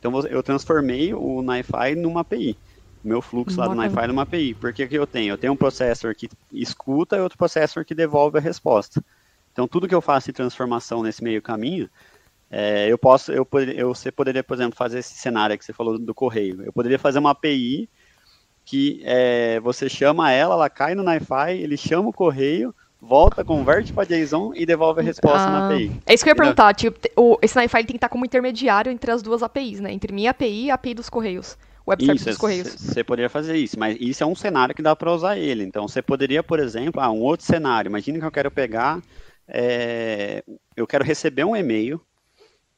[0.00, 2.56] Então eu transformei o NiFi numa API.
[3.04, 4.54] Meu fluxo lá do NiFi numa API.
[4.54, 5.34] Porque o que eu tenho?
[5.34, 9.04] Eu tenho um processor que escuta e outro processor que devolve a resposta.
[9.52, 11.88] Então tudo que eu faço de transformação nesse meio caminho,
[12.50, 15.98] é, eu posso, eu, eu, você poderia, por exemplo, fazer esse cenário que você falou
[15.98, 16.62] do correio.
[16.62, 17.88] Eu poderia fazer uma API
[18.64, 23.92] que é, você chama ela, ela cai no NiFi, ele chama o correio, volta, converte
[23.92, 25.92] para JSON e devolve a resposta ah, na API.
[26.06, 26.74] É isso que eu ia perguntar.
[26.74, 29.92] Tipo, o, esse NiFi tem que estar como intermediário entre as duas APIs, né?
[29.92, 31.56] Entre minha API e a API dos correios.
[31.86, 32.68] Web isso, dos correios.
[32.68, 35.64] Você poderia fazer isso, mas isso é um cenário que dá para usar ele.
[35.64, 37.88] Então, você poderia, por exemplo, ah, um outro cenário.
[37.88, 39.02] Imagina que eu quero pegar,
[39.48, 40.44] é,
[40.76, 42.00] eu quero receber um e-mail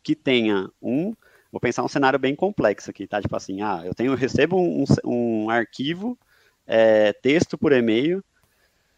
[0.02, 1.14] que tenha um.
[1.50, 3.20] Vou pensar um cenário bem complexo aqui, tá?
[3.20, 6.16] Tipo assim, ah, eu tenho, eu recebo um, um arquivo,
[6.66, 8.24] é, texto por e-mail,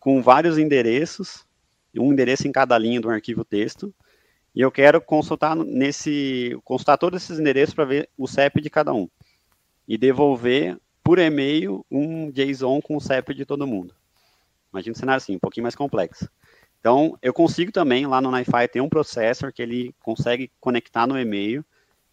[0.04, 1.46] com vários endereços,
[1.96, 3.90] um endereço em cada linha do arquivo texto,
[4.54, 8.92] e eu quero consultar nesse, consultar todos esses endereços para ver o CEP de cada
[8.92, 9.08] um
[9.88, 13.94] e devolver por e-mail um JSON com o CEP de todo mundo.
[14.70, 16.28] Imagina um cenário assim, um pouquinho mais complexo.
[16.80, 21.18] Então, eu consigo também, lá no NiFi, ter um processor que ele consegue conectar no
[21.18, 21.64] e-mail,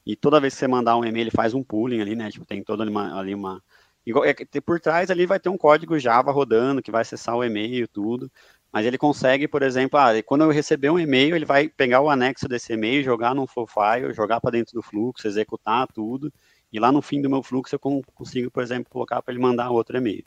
[0.05, 2.31] e toda vez que você mandar um e-mail, ele faz um pooling ali, né?
[2.31, 3.61] Tipo, tem toda uma, ali uma...
[4.05, 7.87] É, por trás ali vai ter um código Java rodando, que vai acessar o e-mail,
[7.87, 8.31] tudo.
[8.71, 12.09] mas ele consegue, por exemplo, ah, quando eu receber um e-mail, ele vai pegar o
[12.09, 16.33] anexo desse e-mail, jogar num flow file, jogar para dentro do fluxo, executar tudo,
[16.71, 17.79] e lá no fim do meu fluxo eu
[18.13, 20.25] consigo, por exemplo, colocar para ele mandar outro e-mail.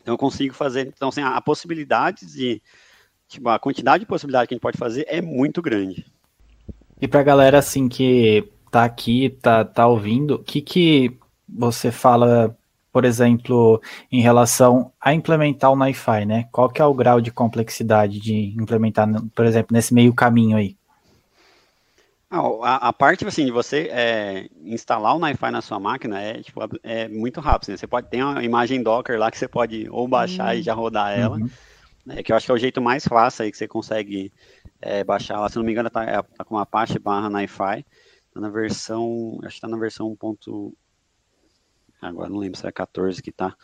[0.00, 2.62] Então eu consigo fazer, então assim, a, a possibilidade de,
[3.28, 6.06] tipo, a quantidade de possibilidade que a gente pode fazer é muito grande.
[7.00, 11.90] E para a galera assim que tá aqui, tá, tá ouvindo, o que que você
[11.90, 12.56] fala,
[12.92, 16.48] por exemplo, em relação a implementar o NiFi, né?
[16.50, 20.76] Qual que é o grau de complexidade de implementar, por exemplo, nesse meio caminho aí?
[22.30, 26.60] a, a, parte assim de você é, instalar o NiFi na sua máquina é tipo
[26.82, 27.70] é muito rápido.
[27.70, 27.76] Né?
[27.76, 30.60] Você pode ter uma imagem Docker lá que você pode ou baixar uhum.
[30.60, 31.50] e já rodar ela, uhum.
[32.06, 34.32] né, que eu acho que é o jeito mais fácil aí que você consegue
[34.80, 35.48] é, baixar lá.
[35.48, 37.84] Se não me engano, tá, é, tá com uma Apache barra NiFi,
[38.32, 40.72] tá na versão, acho que tá na versão 1.
[42.00, 43.54] Agora não lembro se é 14 que tá.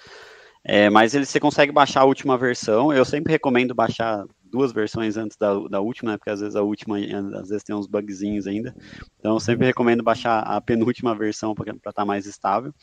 [0.65, 2.93] É, mas ele, você consegue baixar a última versão.
[2.93, 6.19] Eu sempre recomendo baixar duas versões antes da, da última, né?
[6.19, 6.99] Porque às vezes a última,
[7.39, 8.75] às vezes tem uns bugzinhos ainda.
[9.19, 12.75] Então, eu sempre recomendo baixar a penúltima versão para estar tá mais estável.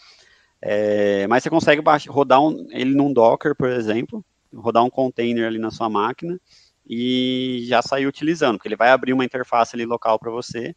[0.61, 4.23] É, mas você consegue baixar, rodar um, ele num Docker, por exemplo,
[4.55, 6.39] rodar um container ali na sua máquina
[6.87, 10.73] e já sair utilizando, porque ele vai abrir uma interface ali local para você.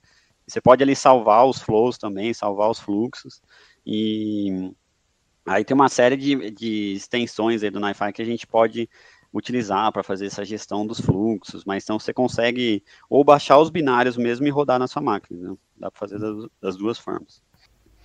[0.47, 3.41] Você pode ali salvar os flows também, salvar os fluxos.
[3.87, 4.73] E
[5.47, 8.89] aí tem uma série de, de extensões aí do NiFi que a gente pode
[9.33, 14.17] utilizar para fazer essa gestão dos fluxos, mas então você consegue ou baixar os binários
[14.17, 15.57] mesmo e rodar na sua máquina, né?
[15.77, 17.43] dá para fazer das, das, duas formas.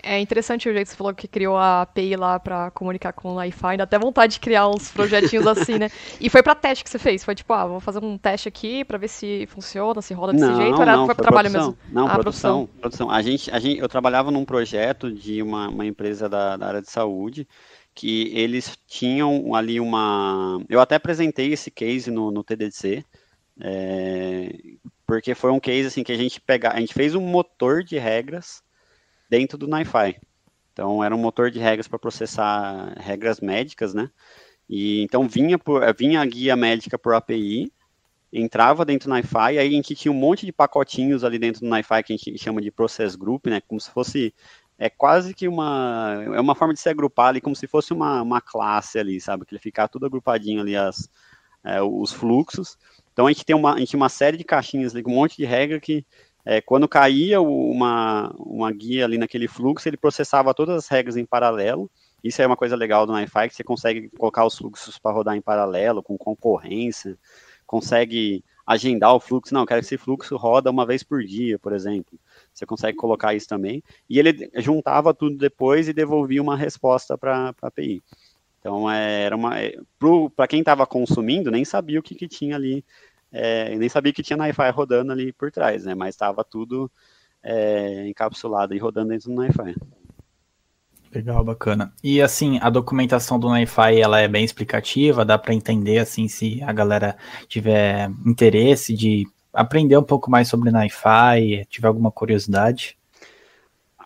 [0.03, 3.29] É interessante o jeito que você falou que criou a API lá para comunicar com
[3.29, 5.89] o Wi-Fi, dá até vontade de criar uns projetinhos assim, né?
[6.19, 7.23] E foi para teste que você fez?
[7.23, 10.45] Foi tipo, ah, vou fazer um teste aqui para ver se funciona, se roda desse
[10.45, 11.77] não, jeito, ou era, não, foi para trabalho produção.
[11.77, 11.93] mesmo?
[11.93, 12.79] Não, ah, produção, produção.
[12.81, 13.11] produção.
[13.11, 16.81] A gente, a gente, eu trabalhava num projeto de uma, uma empresa da, da área
[16.81, 17.47] de saúde,
[17.93, 20.63] que eles tinham ali uma.
[20.69, 23.03] Eu até apresentei esse case no, no TDC,
[23.59, 24.53] é,
[25.05, 27.97] porque foi um case assim que a gente pega, a gente fez um motor de
[27.97, 28.63] regras
[29.32, 30.20] dentro do NiFi.
[30.74, 34.12] Então era um motor de regras para processar regras médicas, né?
[34.70, 37.72] E então vinha por, vinha a guia médica por API,
[38.32, 41.74] entrava dentro do NiFi, aí a gente tinha um monte de pacotinhos ali dentro do
[41.74, 43.62] NiFi que a gente chama de process group, né?
[43.62, 44.34] Como se fosse
[44.78, 48.22] é quase que uma é uma forma de se agrupar ali como se fosse uma,
[48.22, 49.46] uma classe ali, sabe?
[49.46, 51.10] Que ele ficar tudo agrupadinho ali as
[51.63, 52.78] é, os fluxos.
[53.13, 55.15] Então a gente tem uma a gente tem uma série de caixinhas ali com um
[55.15, 56.06] monte de regra que
[56.45, 61.25] é, quando caía uma, uma guia ali naquele fluxo, ele processava todas as regras em
[61.25, 61.89] paralelo.
[62.23, 65.36] Isso é uma coisa legal do NiFi, que você consegue colocar os fluxos para rodar
[65.36, 67.17] em paralelo, com concorrência,
[67.65, 69.54] consegue agendar o fluxo.
[69.54, 72.19] Não, quero que esse fluxo roda uma vez por dia, por exemplo.
[72.54, 73.84] Você consegue colocar isso também.
[74.10, 78.01] E ele juntava tudo depois e devolvia uma resposta para a API.
[78.60, 79.60] Então, é, era uma.
[79.60, 79.75] É,
[80.36, 82.86] para quem estava consumindo, nem sabia o que, que tinha ali,
[83.32, 85.96] é, nem sabia que tinha NiFi rodando ali por trás, né?
[85.96, 86.91] Mas estava tudo
[87.44, 89.76] é, encapsulado e rodando dentro do NiFi.
[91.13, 91.94] Legal, bacana.
[92.02, 96.62] E assim, a documentação do NiFi ela é bem explicativa, dá para entender assim se
[96.63, 97.17] a galera
[97.48, 102.98] tiver interesse de aprender um pouco mais sobre NiFi, tiver alguma curiosidade?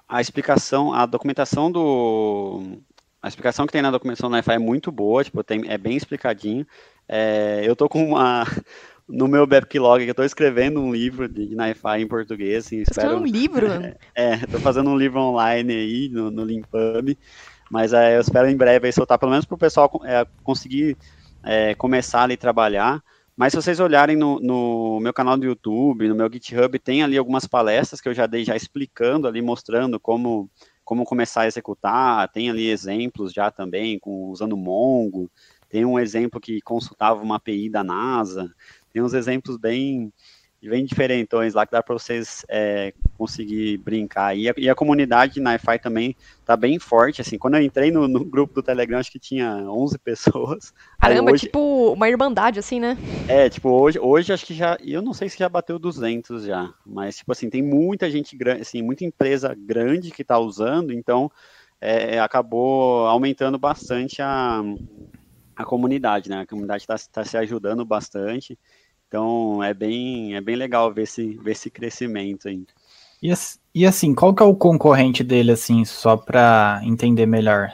[0.08, 2.80] A explicação, a documentação do.
[3.22, 5.98] A explicação que tem na documentação do NiFi é muito boa, tipo, tem, é bem
[5.98, 6.66] explicadinho.
[7.08, 8.46] É, eu tô com uma.
[9.08, 12.66] No meu backlog, eu estou escrevendo um livro de, NiFi em português.
[12.66, 13.68] Assim, Você espero, um livro?
[14.16, 17.16] É, estou fazendo um livro online aí no, no Limpub,
[17.70, 20.98] mas é, eu espero em breve aí soltar, pelo menos para o pessoal é, conseguir
[21.44, 23.04] é, começar ali a trabalhar.
[23.38, 27.18] Mas se vocês olharem no, no, meu canal do YouTube, no meu GitHub, tem ali
[27.18, 30.50] algumas palestras que eu já dei já explicando ali, mostrando como,
[30.86, 35.30] como começar a executar, tem ali exemplos já também, com, usando Mongo,
[35.70, 38.50] tem um exemplo que consultava uma API da NASA,
[38.96, 40.10] tem uns exemplos bem,
[40.62, 44.38] bem diferentões lá que dá para vocês é, conseguir brincar.
[44.38, 47.92] E a, e a comunidade na NiFi também tá bem forte, assim, quando eu entrei
[47.92, 50.74] no, no, grupo do Telegram, acho que tinha 11 pessoas.
[50.98, 52.98] Caramba, hoje, tipo uma irmandade, assim, né?
[53.28, 56.74] É, tipo, hoje, hoje acho que já, eu não sei se já bateu 200 já,
[56.86, 61.30] mas, tipo assim, tem muita gente grande, assim, muita empresa grande que tá usando, então
[61.82, 64.62] é, acabou aumentando bastante a,
[65.54, 66.40] a comunidade, né?
[66.40, 68.58] A comunidade está tá se ajudando bastante,
[69.16, 72.66] então é bem, é bem legal ver esse, ver esse crescimento aí.
[73.24, 73.32] E,
[73.74, 77.72] e assim, qual que é o concorrente dele, assim, só para entender melhor?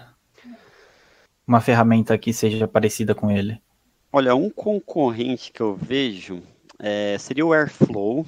[1.48, 3.60] Uma ferramenta que seja parecida com ele.
[4.14, 6.44] Olha, um concorrente que eu vejo
[6.78, 8.24] é, seria o Airflow.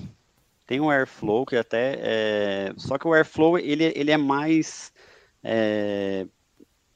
[0.66, 2.00] Tem o Airflow que até.
[2.02, 4.92] É, só que o Airflow ele, ele é mais
[5.44, 6.26] é,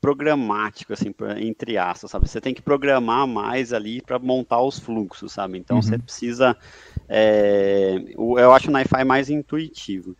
[0.08, 2.30] programático, assim, entre aspas, sabe?
[2.30, 5.58] Você tem que programar mais ali para montar os fluxos, sabe?
[5.58, 5.82] Então uhum.
[5.82, 6.56] você precisa.
[7.10, 10.16] É, eu acho o NiFi mais intuitivo.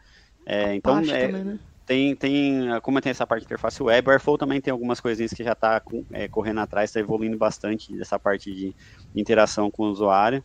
[0.46, 1.60] É, então, é, também, né?
[1.86, 5.32] tem, tem, como tem essa parte de interface web, o Airflow também tem algumas coisinhas
[5.32, 8.76] que já está é, correndo atrás, está evoluindo bastante dessa parte de
[9.16, 10.44] interação com o usuário,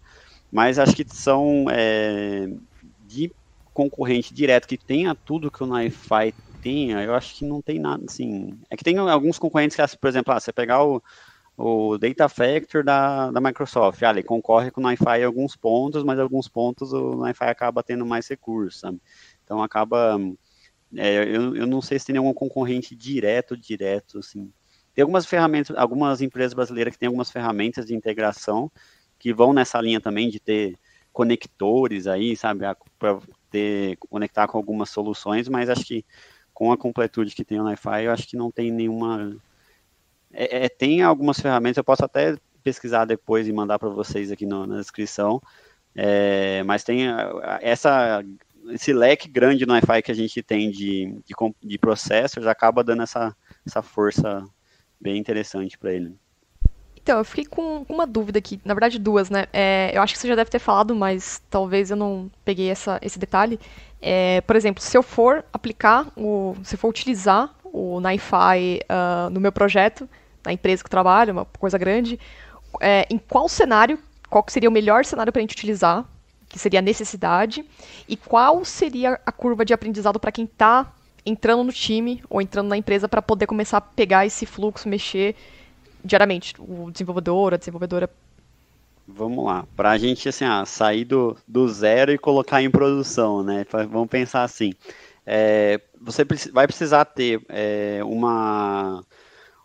[0.52, 2.48] mas acho que são é,
[3.08, 3.32] de
[3.74, 8.04] concorrente direto que tenha tudo que o NiFi tenha, eu acho que não tem nada,
[8.08, 11.02] assim, é que tem alguns concorrentes que, por exemplo, ah, você pegar o,
[11.56, 16.02] o Data Factor da, da Microsoft, ah, ele concorre com o NiFi em alguns pontos,
[16.04, 19.00] mas em alguns pontos o NiFi acaba tendo mais recursos, sabe?
[19.44, 20.18] Então acaba
[20.96, 24.52] é, eu, eu não sei se tem nenhum concorrente direto, direto, assim.
[24.94, 28.70] Tem algumas ferramentas, algumas empresas brasileiras que têm algumas ferramentas de integração
[29.18, 30.76] que vão nessa linha também de ter
[31.12, 32.64] conectores aí, sabe,
[32.98, 33.18] para
[33.50, 36.04] ter conectar com algumas soluções, mas acho que
[36.52, 39.36] com a completude que tem o Wi-Fi, eu acho que não tem nenhuma.
[40.32, 44.46] É, é, tem algumas ferramentas, eu posso até pesquisar depois e mandar para vocês aqui
[44.46, 45.42] no, na descrição,
[45.94, 47.06] é, mas tem
[47.60, 48.22] essa
[48.70, 53.02] esse leque grande no Wi-Fi que a gente tem de, de, de processors acaba dando
[53.02, 53.34] essa,
[53.66, 54.44] essa força
[55.00, 56.16] bem interessante para ele.
[57.02, 59.46] Então, eu fiquei com uma dúvida aqui, na verdade duas, né?
[59.52, 62.98] É, eu acho que você já deve ter falado, mas talvez eu não peguei essa,
[63.02, 63.58] esse detalhe.
[64.00, 69.30] É, por exemplo, se eu for aplicar, o, se eu for utilizar o NiFi uh,
[69.30, 70.08] no meu projeto,
[70.44, 72.20] na empresa que eu trabalho, uma coisa grande,
[72.80, 73.98] é, em qual cenário,
[74.30, 76.04] qual seria o melhor cenário para a gente utilizar
[76.52, 77.64] que seria a necessidade,
[78.06, 80.92] e qual seria a curva de aprendizado para quem está
[81.24, 85.34] entrando no time ou entrando na empresa para poder começar a pegar esse fluxo, mexer
[86.04, 88.10] diariamente, o desenvolvedor, a desenvolvedora.
[89.06, 93.42] Vamos lá, para a gente assim, ah, sair do, do zero e colocar em produção,
[93.42, 93.66] né?
[93.90, 94.72] Vamos pensar assim,
[95.26, 99.04] é, você vai precisar ter é, uma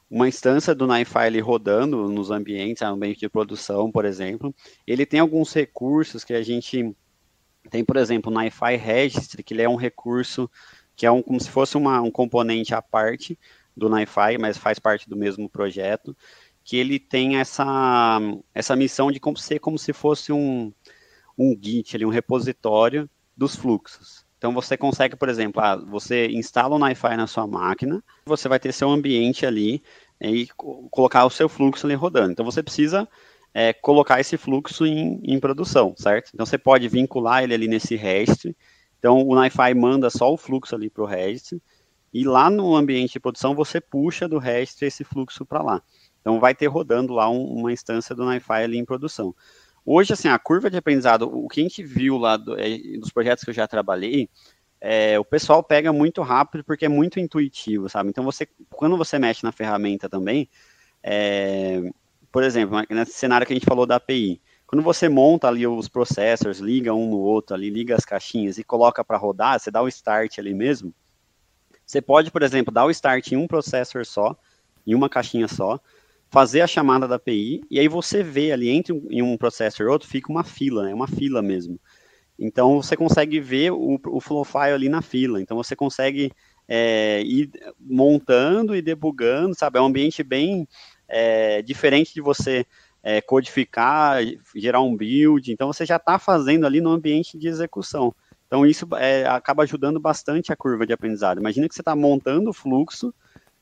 [0.10, 4.56] uma instância do NiFi rodando nos ambientes, ambiente de produção, por exemplo.
[4.86, 6.96] Ele tem alguns recursos que a gente
[7.70, 10.50] tem, por exemplo, o NiFi Registry, que ele é um recurso
[10.96, 13.38] que é um, como se fosse uma, um componente à parte
[13.78, 16.16] do NiFi, mas faz parte do mesmo projeto,
[16.64, 18.20] que ele tem essa,
[18.54, 20.74] essa missão de ser como se fosse um,
[21.38, 24.26] um Git, ali, um repositório dos fluxos.
[24.38, 28.60] Então você consegue, por exemplo, ah, você instala o NiFi na sua máquina, você vai
[28.60, 29.82] ter seu ambiente ali
[30.22, 30.48] e
[30.92, 32.32] colocar o seu fluxo ali rodando.
[32.32, 33.08] Então você precisa
[33.54, 36.32] é, colocar esse fluxo em, em, produção, certo?
[36.34, 38.56] Então você pode vincular ele ali nesse REST.
[39.00, 41.54] Então o NiFi manda só o fluxo ali para o REST
[42.18, 45.84] e lá no ambiente de produção você puxa do REST esse fluxo para lá.
[46.20, 49.36] Então vai ter rodando lá um, uma instância do NiFi ali em produção.
[49.86, 53.12] Hoje, assim, a curva de aprendizado, o que a gente viu lá do, é, dos
[53.12, 54.28] projetos que eu já trabalhei,
[54.82, 58.10] é, o pessoal pega muito rápido porque é muito intuitivo, sabe?
[58.10, 60.50] Então você, quando você mexe na ferramenta também,
[61.04, 61.84] é,
[62.32, 65.88] por exemplo, nesse cenário que a gente falou da API, quando você monta ali os
[65.88, 69.84] processors, liga um no outro ali, liga as caixinhas e coloca para rodar, você dá
[69.84, 70.92] o start ali mesmo.
[71.88, 74.36] Você pode, por exemplo, dar o start em um processor só,
[74.86, 75.80] em uma caixinha só,
[76.30, 79.90] fazer a chamada da API e aí você vê ali entre um, um processor e
[79.90, 80.94] outro fica uma fila, né?
[80.94, 81.80] Uma fila mesmo.
[82.38, 85.42] Então você consegue ver o, o flow file ali na fila.
[85.42, 86.32] Então você consegue
[86.68, 89.80] é, ir montando e debugando, sabe?
[89.80, 90.68] É um ambiente bem
[91.08, 92.66] é, diferente de você
[93.02, 94.20] é, codificar,
[94.54, 95.50] gerar um build.
[95.50, 98.14] Então você já está fazendo ali no ambiente de execução.
[98.48, 101.40] Então isso é, acaba ajudando bastante a curva de aprendizado.
[101.40, 103.14] Imagina que você está montando o fluxo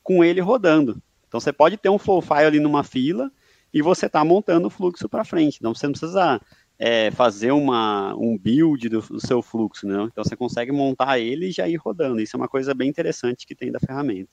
[0.02, 1.02] com ele rodando.
[1.26, 3.30] Então você pode ter um flow file ali numa fila
[3.74, 5.58] e você está montando o fluxo para frente.
[5.58, 6.40] Então você não precisa
[6.78, 10.04] é, fazer uma, um build do, do, seu fluxo, né?
[10.04, 12.20] Então você consegue montar ele e já ir rodando.
[12.20, 14.30] Isso é uma coisa bem interessante que tem da ferramenta.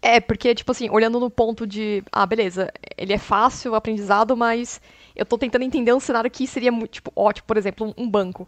[0.00, 4.36] É, porque, tipo assim, olhando no ponto de, ah, beleza, ele é fácil o aprendizado,
[4.36, 4.80] mas
[5.14, 8.46] eu tô tentando entender um cenário que seria tipo, ótimo, por exemplo, um banco.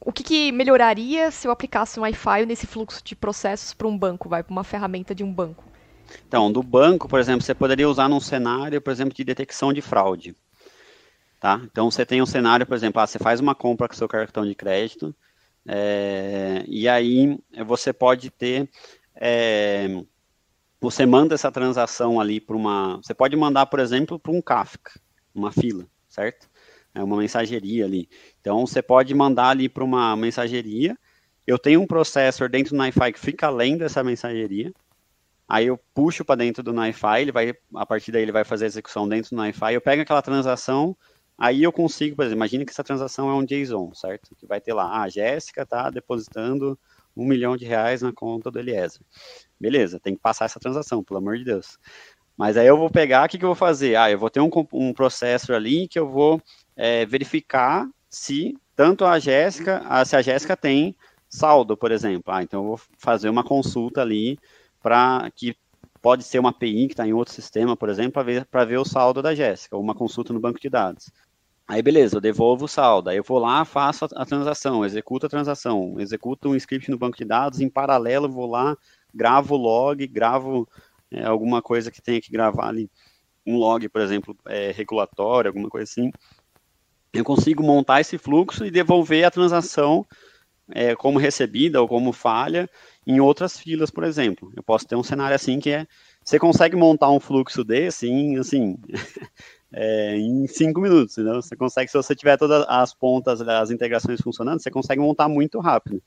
[0.00, 3.96] O que, que melhoraria se eu aplicasse um Wi-Fi nesse fluxo de processos para um
[3.96, 5.64] banco, vai, para uma ferramenta de um banco?
[6.26, 9.80] Então, do banco, por exemplo, você poderia usar num cenário, por exemplo, de detecção de
[9.80, 10.34] fraude.
[11.40, 11.60] Tá?
[11.64, 14.46] Então você tem um cenário, por exemplo, ah, você faz uma compra com seu cartão
[14.46, 15.14] de crédito,
[15.66, 18.68] é, e aí você pode ter.
[19.14, 20.02] É,
[20.80, 22.96] você manda essa transação ali para uma.
[22.96, 24.98] Você pode mandar, por exemplo, para um Kafka,
[25.34, 26.48] uma fila, certo?
[26.96, 28.08] É uma mensageria ali.
[28.40, 30.96] Então você pode mandar ali para uma mensageria.
[31.46, 34.72] Eu tenho um processor dentro do NiFi que fica além dessa mensageria.
[35.48, 38.64] Aí eu puxo para dentro do NiFi, ele vai, a partir daí ele vai fazer
[38.64, 39.74] a execução dentro do NiFi.
[39.74, 40.96] Eu pego aquela transação,
[41.38, 44.34] Aí eu consigo, por exemplo, imagine que essa transação é um JSON, certo?
[44.34, 46.78] Que vai ter lá, ah, a Jéssica está depositando
[47.14, 49.02] um milhão de reais na conta do Eliezer.
[49.60, 51.78] Beleza, tem que passar essa transação, pelo amor de Deus.
[52.36, 53.96] Mas aí eu vou pegar, o que, que eu vou fazer?
[53.96, 56.40] Ah, eu vou ter um, um processo ali que eu vou
[56.76, 60.94] é, verificar se tanto a Jéssica, se a Jéssica tem
[61.28, 62.32] saldo, por exemplo.
[62.32, 64.38] Ah, então eu vou fazer uma consulta ali
[64.82, 65.56] para que
[66.02, 68.84] pode ser uma API que está em outro sistema, por exemplo, para ver, ver o
[68.84, 71.10] saldo da Jéssica, ou uma consulta no banco de dados.
[71.66, 75.26] Aí beleza, eu devolvo o saldo, aí eu vou lá, faço a, a transação, executo
[75.26, 78.76] a transação, executo um script no banco de dados, em paralelo vou lá,
[79.12, 80.68] gravo o log, gravo
[81.10, 82.90] é, alguma coisa que tenha que gravar ali,
[83.46, 86.10] um log, por exemplo, é, regulatório, alguma coisa assim,
[87.12, 90.04] eu consigo montar esse fluxo e devolver a transação
[90.70, 92.68] é, como recebida ou como falha
[93.06, 94.52] em outras filas, por exemplo.
[94.56, 95.86] Eu posso ter um cenário assim que é,
[96.24, 98.76] você consegue montar um fluxo desse em, assim,
[99.72, 101.16] é, em cinco minutos.
[101.16, 101.40] Entendeu?
[101.40, 105.60] Você consegue, se você tiver todas as pontas, as integrações funcionando, você consegue montar muito
[105.60, 106.02] rápido.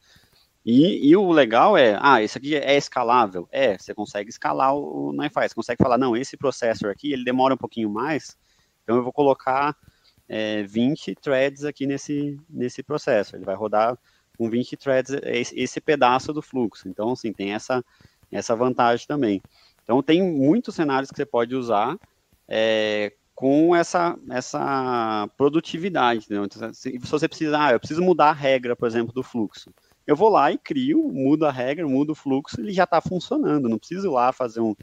[0.71, 3.49] E, e, o legal é, ah, esse aqui é escalável.
[3.51, 5.49] É, você consegue escalar o, NiFi.
[5.49, 8.37] Você consegue falar, não, esse processor aqui, ele demora um pouquinho mais,
[8.83, 9.75] então eu vou colocar
[10.27, 13.35] é, 20 threads aqui nesse, nesse processo.
[13.35, 13.97] Ele vai rodar
[14.37, 16.87] com 20 threads esse, pedaço do fluxo.
[16.87, 17.83] Então, assim, tem essa,
[18.31, 19.41] essa vantagem também.
[19.83, 21.97] Então, tem muitos cenários que você pode usar
[22.47, 26.27] é, com essa, essa produtividade.
[26.29, 29.73] Então, se você precisa, ah, eu preciso mudar a regra, por exemplo, do fluxo.
[30.09, 33.69] Eu vou lá e crio, mudo a regra, mudo o fluxo, ele já está funcionando.
[33.69, 34.75] Não preciso ir lá fazer um.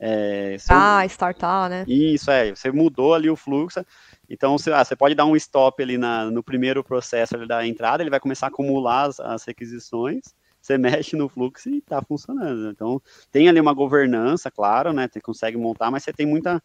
[0.00, 1.06] É, ah, eu...
[1.06, 1.84] startar, né?
[1.86, 2.52] Isso, é.
[2.52, 3.86] Você mudou ali o fluxo.
[4.28, 8.02] Então, você, ah, você pode dar um stop ali na, no primeiro processo da entrada,
[8.02, 10.24] ele vai começar a acumular as, as requisições
[10.60, 12.68] você mexe no fluxo e está funcionando.
[12.68, 13.00] Então,
[13.30, 15.08] tem ali uma governança, claro, né?
[15.08, 16.60] Você consegue montar, mas você tem muita,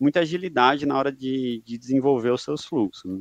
[0.00, 3.18] muita agilidade na hora de, de desenvolver os seus fluxos.
[3.18, 3.20] Né?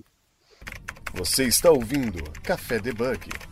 [1.14, 3.51] Você está ouvindo Café Debug.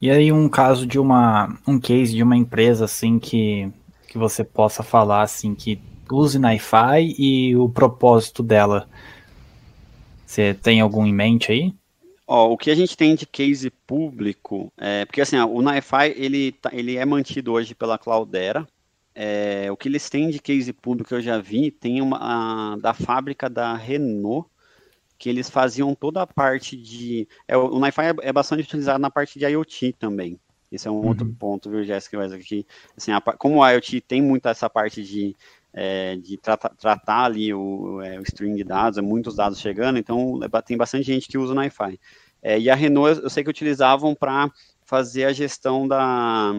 [0.00, 3.70] E aí um caso de uma um case de uma empresa assim que
[4.08, 5.80] que você possa falar assim que
[6.10, 8.88] use NiFi e o propósito dela.
[10.26, 11.74] Você tem algum em mente aí?
[12.26, 16.70] O que a gente tem de case público, é, porque assim, o NiFi ele, tá,
[16.72, 18.68] ele é mantido hoje pela Cloudera,
[19.12, 22.76] é, o que eles têm de case público que eu já vi, tem uma a,
[22.76, 24.48] da fábrica da Renault,
[25.20, 27.28] que eles faziam toda a parte de.
[27.46, 30.40] É, o NiFi é, é, bastante utilizado na parte de IoT também.
[30.72, 31.08] Esse é um uhum.
[31.08, 32.24] outro ponto, viu, Jéssica?
[32.24, 32.66] Aqui,
[32.96, 35.36] assim, a, como o IoT tem muito essa parte de,
[35.74, 39.98] é, de trata, tratar ali o, é, o string de dados, é muitos dados chegando,
[39.98, 42.00] então é, tem bastante gente que usa o NiFi.
[42.40, 44.50] É, e a Renault, eu sei que utilizavam para
[44.86, 46.54] fazer a gestão da,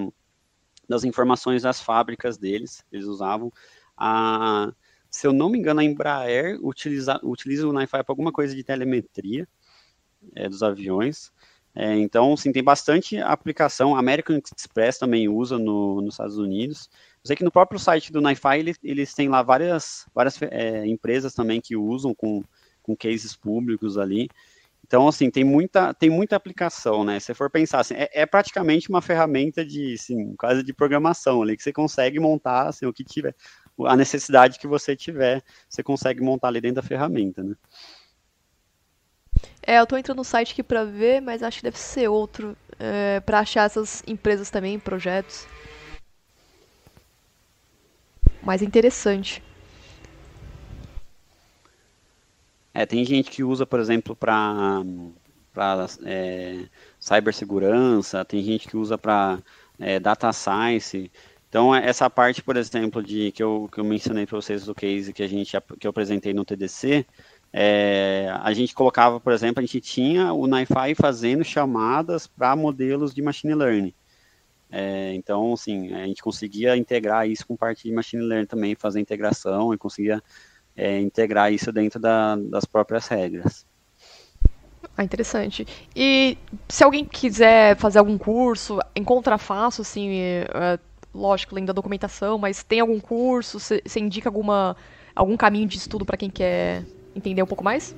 [0.87, 3.51] das informações das fábricas deles, eles usavam.
[3.97, 4.71] A,
[5.11, 8.63] se eu não me engano, a Embraer utiliza, utiliza o NiFi para alguma coisa de
[8.63, 9.47] telemetria
[10.35, 11.31] é, dos aviões.
[11.75, 13.95] É, então, sim, tem bastante aplicação.
[13.95, 16.89] A American Express também usa no, nos Estados Unidos.
[17.23, 20.85] Eu sei que no próprio site do NiFi eles, eles têm lá várias, várias é,
[20.87, 22.43] empresas também que usam com,
[22.81, 24.29] com cases públicos ali.
[24.85, 27.17] Então, assim, tem muita, tem muita aplicação, né?
[27.19, 31.55] Se for pensar assim, é, é, praticamente uma ferramenta de, assim, quase de programação ali,
[31.55, 33.33] que você consegue montar, assim, o que tiver,
[33.79, 37.55] a necessidade que você tiver, você consegue montar ali dentro da ferramenta, né?
[39.63, 42.57] É, eu tô entrando no site aqui pra ver, mas acho que deve ser outro,
[42.79, 45.47] é, pra achar essas empresas também, projetos.
[48.43, 49.41] Mais interessante.
[52.73, 54.81] É, tem gente que usa, por exemplo, para
[55.53, 56.65] para é,
[56.97, 59.39] cibersegurança, tem gente que usa para
[59.77, 61.11] é, data science.
[61.51, 65.11] Então, essa parte, por exemplo, de que eu, que eu mencionei para vocês do case
[65.11, 67.05] que a gente que eu apresentei no TDC,
[67.51, 73.13] é, a gente colocava, por exemplo, a gente tinha o NiFi fazendo chamadas para modelos
[73.13, 73.93] de machine learning.
[74.71, 79.01] É, então, assim, a gente conseguia integrar isso com parte de machine learning também, fazer
[79.01, 80.23] integração e conseguia
[80.73, 83.65] é, integrar isso dentro da, das próprias regras.
[84.95, 85.67] Ah, interessante.
[85.93, 86.37] E
[86.69, 90.79] se alguém quiser fazer algum curso, encontra fácil, assim, é,
[91.13, 93.59] lógico, além da documentação, mas tem algum curso?
[93.59, 94.75] Você indica alguma,
[95.15, 96.83] algum caminho de estudo para quem quer
[97.15, 97.95] entender um pouco mais?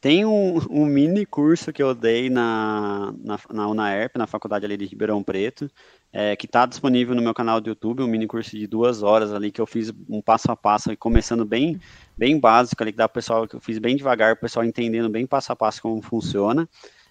[0.00, 4.76] Tem um, um, mini curso que eu dei na, na, na UNAERP, na faculdade ali
[4.76, 5.68] de Ribeirão Preto,
[6.12, 9.32] é, que está disponível no meu canal do YouTube, um mini curso de duas horas
[9.32, 11.80] ali, que eu fiz um passo a passo, começando bem,
[12.16, 14.64] bem básico ali, que dá para o pessoal, que eu fiz bem devagar, o pessoal
[14.64, 16.68] entendendo bem passo a passo como funciona.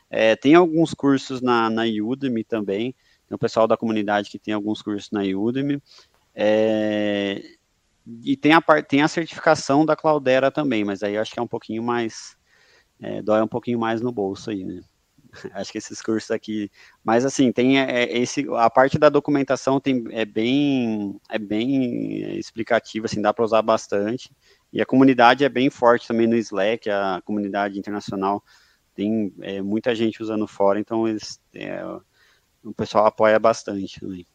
[0.09, 2.95] É, tem alguns cursos na, na Udemy também,
[3.27, 5.81] tem o pessoal da comunidade que tem alguns cursos na Udemy.
[6.33, 7.41] É,
[8.23, 11.41] e tem a, tem a certificação da Cloudera também, mas aí eu acho que é
[11.41, 12.37] um pouquinho mais,
[13.01, 14.81] é, dói um pouquinho mais no bolso aí, né?
[15.53, 16.71] acho que esses cursos aqui,
[17.03, 22.37] mas assim, tem é, é, esse, a parte da documentação tem, é bem, é bem
[22.37, 24.31] explicativa, assim, dá para usar bastante,
[24.71, 28.43] e a comunidade é bem forte também no Slack, a comunidade internacional
[28.95, 31.83] tem é, muita gente usando fora, então eles, é,
[32.69, 34.25] o pessoal apoia bastante também.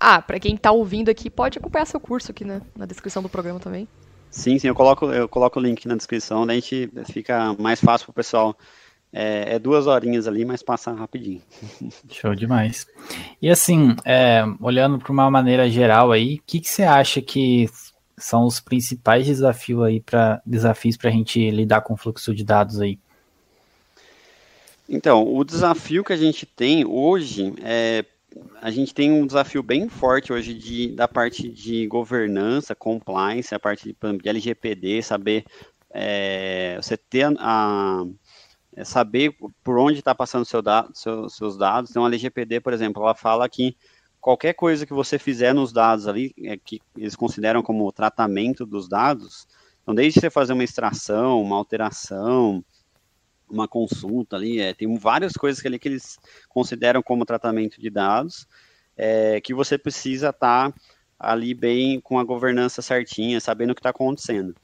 [0.00, 3.28] Ah, para quem está ouvindo aqui, pode acompanhar seu curso aqui né, na descrição do
[3.28, 3.88] programa também.
[4.30, 7.80] Sim, sim, eu coloco, eu coloco o link na descrição, daí a gente fica mais
[7.80, 8.56] fácil para o pessoal.
[9.16, 11.40] É, é, duas horinhas ali, mas passa rapidinho.
[12.10, 12.84] Show demais.
[13.40, 17.70] E assim, é, olhando para uma maneira geral aí, o que, que você acha que
[18.18, 22.42] são os principais desafios aí para desafios para a gente lidar com o fluxo de
[22.42, 22.98] dados aí?
[24.88, 28.04] Então, o desafio que a gente tem hoje é
[28.60, 33.60] a gente tem um desafio bem forte hoje de, da parte de governança, compliance, a
[33.60, 35.44] parte de, de LGPD, saber
[35.90, 38.04] é, você ter a,
[38.74, 41.90] é saber por onde está passando seu da, seu, seus dados.
[41.90, 43.76] Então, a LGPD, por exemplo, ela fala que
[44.20, 48.88] qualquer coisa que você fizer nos dados ali, é, que eles consideram como tratamento dos
[48.88, 49.46] dados,
[49.82, 52.64] então, desde você fazer uma extração, uma alteração,
[53.48, 56.18] uma consulta ali, é, tem várias coisas ali que eles
[56.48, 58.46] consideram como tratamento de dados,
[58.96, 60.78] é, que você precisa estar tá
[61.18, 64.54] ali bem com a governança certinha, sabendo o que está acontecendo.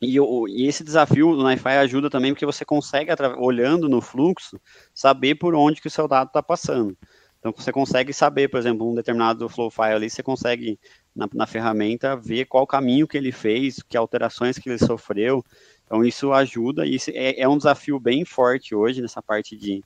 [0.00, 4.60] E, e, esse desafio do NiFi ajuda também porque você consegue, olhando no fluxo,
[4.94, 6.96] saber por onde que o seu dado está passando.
[7.38, 10.78] Então, você consegue saber, por exemplo, um determinado flow file ali, você consegue,
[11.14, 15.44] na, na ferramenta, ver qual caminho que ele fez, que alterações que ele sofreu,
[15.88, 19.82] então, isso ajuda, e isso é, é um desafio bem forte hoje nessa parte de,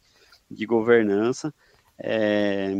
[0.50, 1.54] de governança.
[1.96, 2.72] É,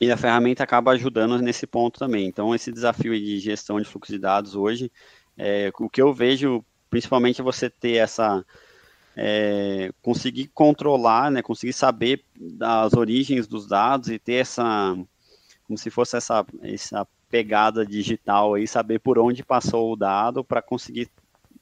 [0.00, 2.26] e a ferramenta acaba ajudando nesse ponto também.
[2.26, 4.90] Então, esse desafio de gestão de fluxo de dados hoje,
[5.36, 8.44] é, o que eu vejo, principalmente, é você ter essa.
[9.16, 14.96] É, conseguir controlar, né, conseguir saber das origens dos dados e ter essa,
[15.66, 20.62] como se fosse essa, essa pegada digital aí, saber por onde passou o dado para
[20.62, 21.10] conseguir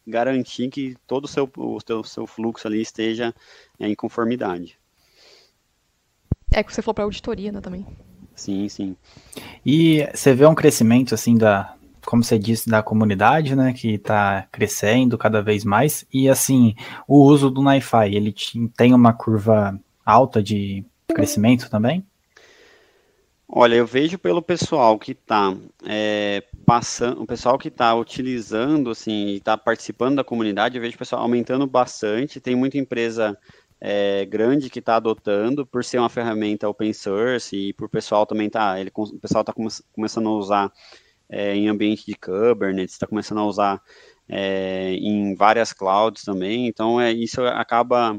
[0.07, 3.35] garantir que todo o seu, o seu, seu fluxo ali esteja
[3.79, 4.79] é, em conformidade.
[6.53, 7.87] É que você falou para auditoria, né, também.
[8.35, 8.97] Sim, sim.
[9.65, 11.75] E você vê um crescimento, assim, da,
[12.05, 16.75] como você disse, da comunidade, né, que está crescendo cada vez mais, e, assim,
[17.07, 18.35] o uso do NiFi, ele
[18.77, 20.85] tem uma curva alta de
[21.15, 22.05] crescimento também?
[23.53, 25.53] Olha, eu vejo pelo pessoal que está
[25.85, 30.99] é, passando, o pessoal que está utilizando, assim, está participando da comunidade, eu vejo o
[30.99, 32.41] pessoal aumentando bastante.
[32.41, 33.37] Tem muita empresa
[33.81, 38.49] é, grande que está adotando, por ser uma ferramenta open source e por pessoal também
[38.49, 40.73] tá, ele, o pessoal está come, começando a usar
[41.29, 43.83] é, em ambiente de Kubernetes, está começando a usar
[44.29, 46.69] é, em várias clouds também.
[46.69, 48.17] Então, é, isso acaba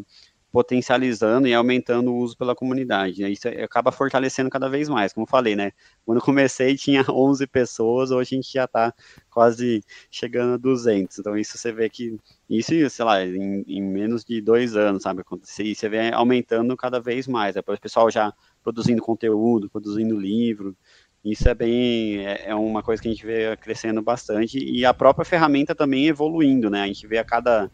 [0.52, 3.22] potencializando e aumentando o uso pela comunidade.
[3.22, 3.30] Né?
[3.30, 5.72] Isso acaba fortalecendo cada vez mais, como eu falei, né?
[6.06, 8.94] Quando comecei tinha 11 pessoas, hoje a gente já está
[9.30, 11.20] quase chegando a 200.
[11.20, 12.18] Então isso você vê que
[12.50, 15.24] isso, sei lá, em, em menos de dois anos, sabe?
[15.60, 17.56] E você vê aumentando cada vez mais.
[17.56, 20.76] Depois o pessoal já produzindo conteúdo, produzindo livro.
[21.24, 24.94] Isso é bem, é, é uma coisa que a gente vê crescendo bastante e a
[24.94, 26.82] própria ferramenta também evoluindo, né?
[26.82, 27.72] A gente vê a cada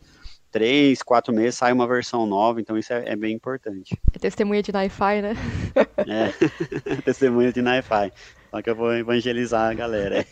[0.58, 3.96] três, quatro meses sai uma versão nova, então isso é, é bem importante.
[4.12, 5.36] É testemunha de NiFi, né?
[6.98, 8.12] é, testemunha de NiFi.
[8.50, 10.26] Só que eu vou evangelizar a galera.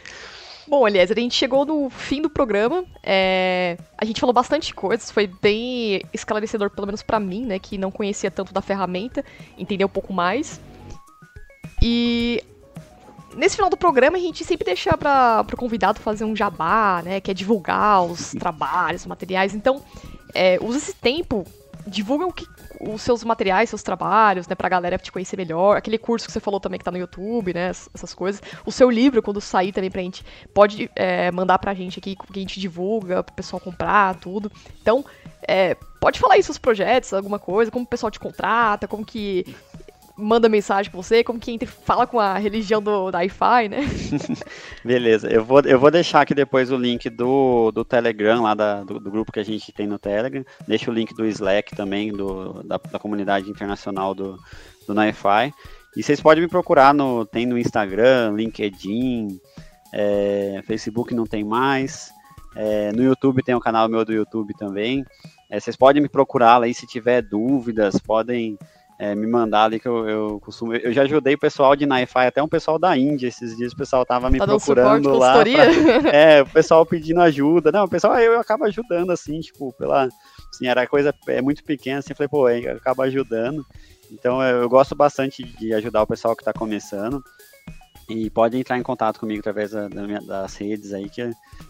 [0.68, 2.84] Bom, aliás, a gente chegou no fim do programa.
[3.02, 3.78] É...
[3.96, 7.90] A gente falou bastante coisas, foi bem esclarecedor, pelo menos para mim, né, que não
[7.90, 9.24] conhecia tanto da ferramenta,
[9.56, 10.60] entender um pouco mais.
[11.82, 12.42] E
[13.36, 17.20] Nesse final do programa, a gente sempre deixa para o convidado fazer um jabá, né?
[17.20, 19.54] Que é divulgar os trabalhos, os materiais.
[19.54, 19.82] Então,
[20.34, 21.44] é, usa esse tempo,
[21.86, 22.46] divulga o que,
[22.80, 24.54] os seus materiais, seus trabalhos, né?
[24.54, 25.76] Pra galera te conhecer melhor.
[25.76, 27.68] Aquele curso que você falou também que tá no YouTube, né?
[27.68, 28.42] Essas coisas.
[28.64, 32.38] O seu livro, quando sair também pra gente, pode é, mandar pra gente aqui, que
[32.38, 34.50] a gente divulga, pro pessoal comprar, tudo.
[34.80, 35.04] Então,
[35.46, 39.44] é, pode falar aí seus projetos, alguma coisa, como o pessoal te contrata, como que
[40.16, 43.80] manda mensagem pra você, como que entra, fala com a religião do, da Wi-Fi, né?
[44.84, 48.84] Beleza, eu vou, eu vou deixar aqui depois o link do, do Telegram, lá da,
[48.84, 50.44] do, do, grupo que a gente tem no Telegram.
[50.66, 54.38] Deixa o link do Slack também, do, da, da comunidade internacional do,
[54.86, 55.52] do NiFi.
[55.96, 59.40] E vocês podem me procurar, no, tem no Instagram, LinkedIn,
[59.92, 62.10] é, Facebook não tem mais.
[62.56, 65.04] É, no YouTube tem um canal meu do YouTube também.
[65.50, 68.56] É, vocês podem me procurar lá aí se tiver dúvidas, podem
[69.04, 70.74] é, me mandar ali que eu, eu costumo.
[70.74, 73.28] Eu já ajudei o pessoal de Naify, até um pessoal da Índia.
[73.28, 76.00] Esses dias o pessoal tava me tá procurando suporte, lá.
[76.00, 77.70] Pra, é, o pessoal pedindo ajuda.
[77.70, 80.08] Não, o pessoal eu, eu acabo ajudando assim, tipo, pela.
[80.50, 83.64] Assim, era coisa é muito pequena, assim, falei, pô, eu acabo ajudando.
[84.10, 87.22] Então eu, eu gosto bastante de ajudar o pessoal que está começando.
[88.08, 91.22] E pode entrar em contato comigo através da, da minha, das redes aí, que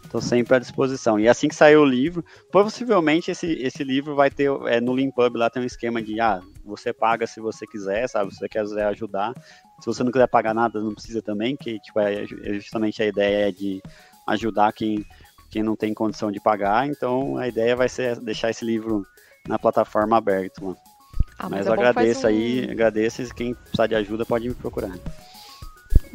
[0.02, 1.18] estou sempre à disposição.
[1.18, 5.36] E assim que sair o livro, possivelmente esse, esse livro vai ter, é, no Limpub
[5.36, 8.86] lá tem um esquema de, ah, você paga se você quiser, sabe, se você quiser
[8.86, 9.32] ajudar.
[9.80, 13.06] Se você não quiser pagar nada, não precisa também, que tipo, é, é justamente a
[13.06, 13.80] ideia é de
[14.26, 15.04] ajudar quem,
[15.50, 16.88] quem não tem condição de pagar.
[16.88, 19.06] Então a ideia vai ser deixar esse livro
[19.46, 20.60] na plataforma aberta.
[21.38, 22.28] Ah, mas, mas é eu agradeço um...
[22.28, 24.92] aí, agradeço e quem precisar de ajuda pode me procurar.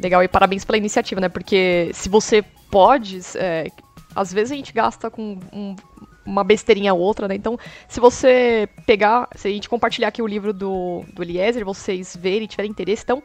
[0.02, 1.28] Legal, e parabéns pela iniciativa, né?
[1.28, 3.66] Porque se você pode, é,
[4.14, 5.76] às vezes a gente gasta com um,
[6.24, 7.34] uma besteirinha ou outra, né?
[7.34, 12.16] Então, se você pegar, se a gente compartilhar aqui o livro do, do Eliezer, vocês
[12.16, 13.22] verem e tiverem interesse, então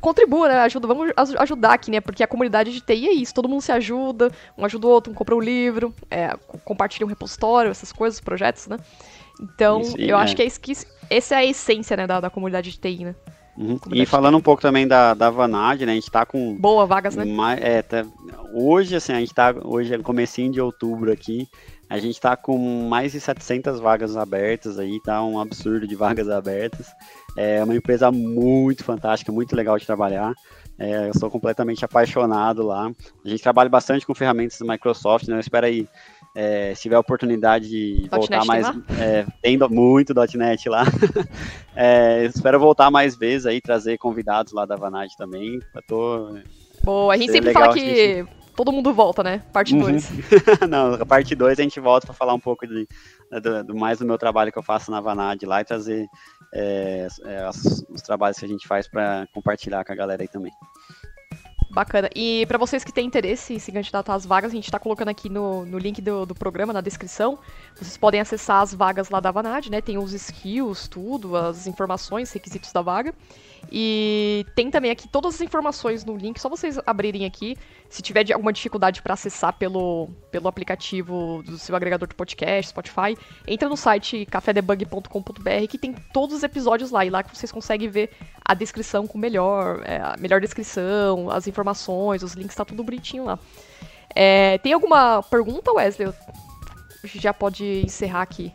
[0.00, 0.58] contribua, né?
[0.58, 2.00] Ajuda, vamos ajudar aqui, né?
[2.00, 5.12] Porque a comunidade de TI é isso, todo mundo se ajuda, um ajuda o outro,
[5.12, 8.76] um compra um livro, é, compartilha um repositório, essas coisas, projetos, né?
[9.40, 10.22] Então, isso, eu é.
[10.22, 10.72] acho que é isso que
[11.10, 13.14] essa é a essência, né, da, da comunidade de TI, né?
[13.56, 13.78] Uhum.
[13.92, 15.92] E falando um pouco também da, da Vanad, né?
[15.92, 16.56] A gente tá com.
[16.56, 17.24] Boa, vagas, né?
[17.24, 18.04] Mais, é, tá,
[18.52, 19.54] hoje, assim, a gente tá.
[19.62, 21.48] Hoje é comecinho de outubro aqui.
[21.88, 26.28] A gente tá com mais de 700 vagas abertas aí, tá um absurdo de vagas
[26.28, 26.88] abertas.
[27.36, 30.32] É uma empresa muito fantástica, muito legal de trabalhar.
[30.78, 32.90] É, eu sou completamente apaixonado lá.
[33.24, 35.36] A gente trabalha bastante com ferramentas da Microsoft, né?
[35.36, 35.86] Eu espero aí
[36.34, 38.66] é, se tiver a oportunidade de voltar mais.
[38.98, 40.84] É, tem muito .NET lá.
[41.76, 45.60] é, espero voltar mais vezes aí, trazer convidados lá da Vanad também.
[45.74, 46.34] Eu tô,
[46.84, 48.30] Boa, a gente sempre fala que gente...
[48.54, 49.42] todo mundo volta, né?
[49.52, 50.10] Parte 2.
[50.10, 50.18] Uhum.
[50.68, 52.86] Não, a parte 2 a gente volta para falar um pouco de,
[53.42, 56.06] do, do, mais do meu trabalho que eu faço na Vanad lá e trazer
[56.52, 60.28] é, é, os, os trabalhos que a gente faz para compartilhar com a galera aí
[60.28, 60.52] também.
[61.74, 62.08] Bacana.
[62.14, 65.08] E para vocês que têm interesse em se candidatar às vagas, a gente está colocando
[65.08, 67.36] aqui no, no link do, do programa, na descrição.
[67.74, 69.80] Vocês podem acessar as vagas lá da Vanad, né?
[69.80, 73.12] Tem os skills, tudo, as informações, requisitos da vaga.
[73.70, 77.56] E tem também aqui todas as informações no link, só vocês abrirem aqui.
[77.88, 83.16] Se tiver alguma dificuldade para acessar pelo, pelo aplicativo do seu agregador de podcast, Spotify,
[83.46, 87.04] entra no site cafedebug.com.br que tem todos os episódios lá.
[87.04, 88.10] E lá que vocês conseguem ver
[88.44, 93.24] a descrição com melhor, é, a melhor descrição, as informações, os links, tá tudo bonitinho
[93.24, 93.38] lá.
[94.14, 96.12] É, tem alguma pergunta, Wesley?
[97.04, 98.52] Já pode encerrar aqui.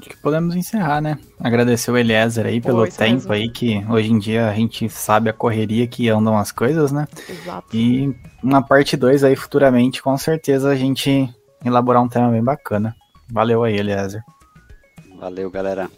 [0.00, 1.18] Acho que podemos encerrar, né?
[1.38, 3.32] Agradecer o Eliezer aí pelo tempo mesmo.
[3.32, 7.06] aí, que hoje em dia a gente sabe a correria que andam as coisas, né?
[7.28, 7.76] Exato.
[7.76, 11.28] E uma parte 2 aí futuramente, com certeza a gente
[11.62, 12.96] elaborar um tema bem bacana.
[13.30, 14.22] Valeu aí, Eliezer.
[15.18, 15.90] Valeu, galera.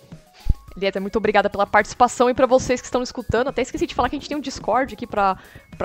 [0.76, 3.48] Eliezer, muito obrigada pela participação e para vocês que estão escutando.
[3.48, 5.36] Até esqueci de falar que a gente tem um Discord aqui para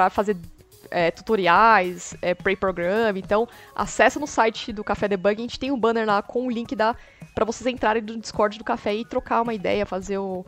[0.09, 0.36] fazer
[0.91, 3.15] é, tutoriais, é, pre-program.
[3.15, 6.51] Então, acessa no site do Café Debug, a gente tem um banner lá com o
[6.51, 6.95] link da
[7.33, 10.45] para vocês entrarem no Discord do Café e trocar uma ideia, fazer o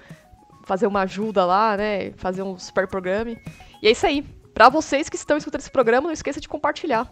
[0.66, 3.32] fazer uma ajuda lá, né, fazer um super programa.
[3.82, 4.22] E é isso aí.
[4.54, 7.08] Para vocês que estão escutando esse programa, não esqueça de compartilhar.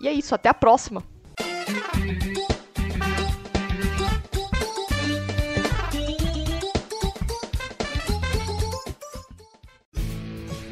[0.00, 1.02] E é isso, até a próxima.